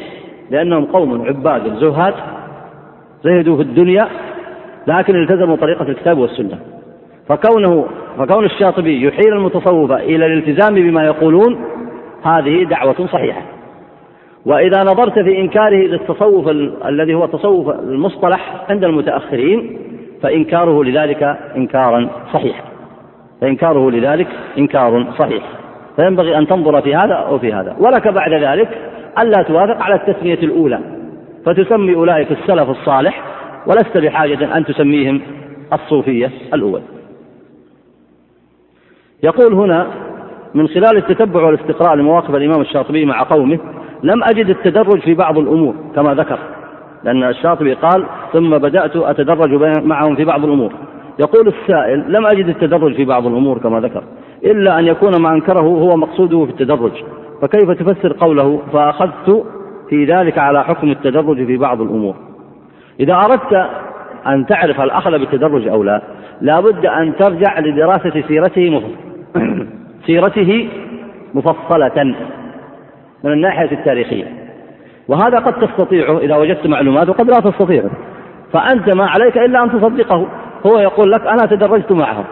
[0.51, 2.15] لأنهم قوم عباد زهاد
[3.25, 4.09] زهدوا في الدنيا
[4.87, 6.59] لكن التزموا طريقة الكتاب والسنة.
[7.29, 7.87] فكونه
[8.19, 11.65] فكون الشاطبي يحيل المتصوف إلى الالتزام بما يقولون
[12.23, 13.43] هذه دعوة صحيحة.
[14.47, 16.49] وإذا نظرت في إنكاره للتصوف
[16.87, 19.79] الذي هو تصوف المصطلح عند المتأخرين
[20.23, 21.23] فإنكاره لذلك
[21.57, 22.70] إنكارا صحيحا.
[23.41, 25.43] فإنكاره لذلك إنكار صحيح.
[25.97, 27.77] فينبغي أن تنظر في هذا أو في هذا.
[27.79, 28.69] ولك بعد ذلك
[29.23, 30.81] ألا توافق على التسمية الأولى.
[31.47, 33.23] فتسمي أولئك السلف الصالح
[33.67, 35.21] ولست بحاجة أن تسميهم
[35.73, 36.83] الصوفية الأول.
[39.23, 39.87] يقول هنا
[40.55, 43.59] من خلال التتبع والاستقراء لمواقف الإمام الشاطبي مع قومه
[44.03, 46.39] لم أجد التدرج في بعض الأمور كما ذكر.
[47.05, 49.51] لأن الشاطبي قال ثم بدأت أتدرج
[49.85, 50.73] معهم في بعض الأمور.
[51.21, 54.03] يقول السائل لم أجد التدرج في بعض الأمور كما ذكر
[54.45, 56.93] إلا أن يكون ما أنكره هو مقصوده في التدرج.
[57.43, 59.45] فكيف تفسر قوله فأخذت
[59.89, 62.15] في ذلك على حكم التدرج في بعض الأمور؟
[63.01, 63.71] إذا أردت
[64.27, 66.03] أن تعرف هل أخذ بالتدرج أو لا
[66.41, 68.97] لا بد أن ترجع لدراسة سيرته مفصلة
[70.07, 70.69] سيرته
[71.35, 72.15] مفصلة
[73.25, 74.25] من الناحية التاريخية.
[75.09, 77.91] وهذا قد تستطيعه إذا وجدت معلومات وقد لا تستطيعه.
[78.53, 80.27] فأنت ما عليك إلا أن تصدقه.
[80.67, 82.25] هو يقول لك أنا تدرجت معهم.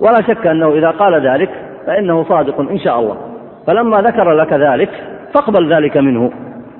[0.00, 1.50] ولا شك أنه إذا قال ذلك
[1.86, 3.16] فإنه صادق إن شاء الله.
[3.66, 4.90] فلما ذكر لك ذلك
[5.34, 6.32] فاقبل ذلك منه.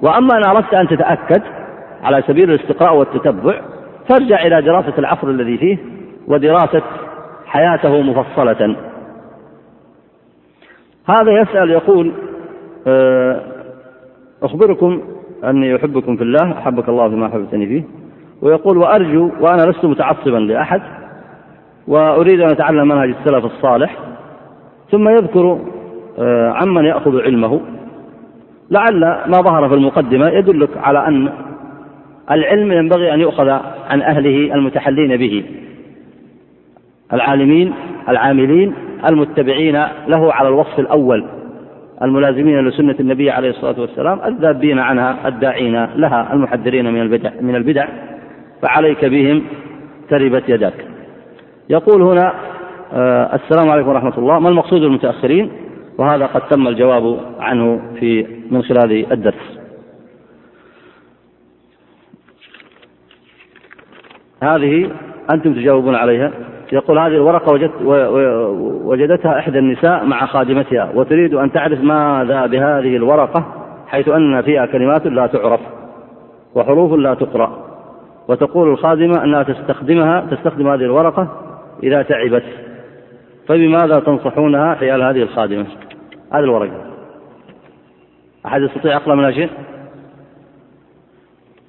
[0.03, 1.43] وأما إن أردت أن تتأكد
[2.03, 3.61] على سبيل الاستقراء والتتبع
[4.09, 5.79] فارجع إلى دراسة العصر الذي فيه
[6.29, 6.83] ودراسة
[7.47, 8.77] حياته مفصلة.
[11.09, 12.13] هذا يسأل يقول
[12.87, 13.41] آه،
[14.43, 15.03] أخبركم
[15.45, 17.83] أني أحبكم في الله أحبك الله فيما أحببتني فيه.
[18.43, 20.83] ويقول وأرجو وأنا لست متعصبا لأحد
[21.89, 23.97] وأريد أن أتعلم منهج السلف الصالح
[24.91, 25.59] ثم يذكر
[26.19, 27.61] آه، عمن يأخذ علمه.
[28.71, 31.33] لعل ما ظهر في المقدمة يدلك على أن
[32.31, 33.49] العلم ينبغي أن يؤخذ
[33.89, 35.45] عن أهله المتحلين به.
[37.13, 37.73] العالمين
[38.09, 38.75] العاملين
[39.11, 41.25] المتبعين له على الوصف الأول.
[42.03, 47.89] الملازمين لسنة النبي عليه الصلاة والسلام الذابين عنها الداعين لها المحذرين من البدع من البدع.
[48.63, 49.43] فعليك بهم
[50.11, 50.87] تربت يداك.
[51.69, 52.35] يقول هنا
[52.93, 54.39] آه السلام عليكم ورحمة الله.
[54.39, 55.53] ما المقصود المتأخرين
[55.99, 59.59] وهذا قد تم الجواب عنه في من خلال الدرس.
[64.43, 64.91] هذه
[65.31, 66.33] أنتم تجاوبون عليها.
[66.73, 67.83] يقول هذه الورقة وجدت
[68.85, 73.45] وجدتها إحدى النساء مع خادمتها وتريد أن تعرف ماذا بهذه الورقة
[73.87, 75.61] حيث أن فيها كلمات لا تعرف
[76.55, 77.66] وحروف لا تقرأ.
[78.29, 81.29] وتقول الخادمة أنها تستخدمها تستخدم هذه الورقة
[81.83, 82.45] إذا تعبت.
[83.49, 85.23] فبماذا تنصحونها حيال هذه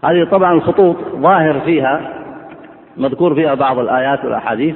[0.03, 2.13] هذه طبعا الخطوط ظاهر فيها
[2.97, 4.75] مذكور فيها بعض الآيات والأحاديث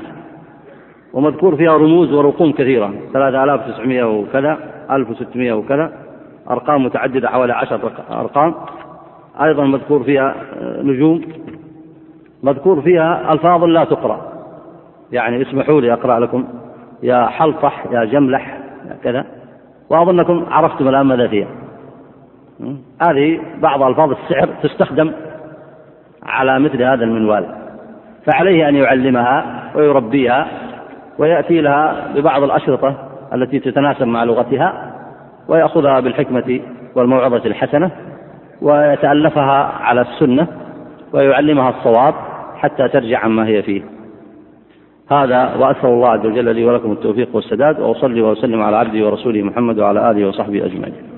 [1.14, 2.94] ومذكور فيها رموز ورقوم كثيرة.
[3.14, 4.58] 3900 وكذا
[4.92, 5.92] 1600 وكذا
[6.50, 8.56] أرقام متعددة حوالي عشر أرقام.
[9.42, 11.22] أيضا مذكور فيها آه، نجوم.
[12.44, 14.22] مذكور فيها ألفاظ لا تقرأ.
[15.12, 16.48] يعني اسمحوا لي أقرأ لكم.
[17.04, 18.58] يا حلطح يا جملح
[19.04, 19.26] كذا.
[19.90, 21.48] وأظنكم عرفتم الآن ماذا فيها.
[23.02, 25.12] هذه بعض ألفاظ السحر تستخدم
[26.24, 27.46] على مثل هذا المنوال.
[28.26, 30.48] فعليه أن يعلمها ويربيها
[31.20, 32.96] ويأتي لها ببعض الأشرطة
[33.34, 34.94] التي تتناسب مع لغتها
[35.48, 36.60] ويأخذها بالحكمة
[36.96, 37.92] والموعظة الحسنة
[38.62, 40.48] ويتألفها على السنة
[41.14, 42.14] ويعلمها الصواب
[42.62, 43.82] حتى ترجع عما هي فيه.
[45.12, 49.80] هذا وأسأل الله عز وجل لي ولكم التوفيق والسداد وأصلي وأسلم على عبدي ورسوله محمد
[49.80, 51.11] وعلى آله وصحبه أجمعين.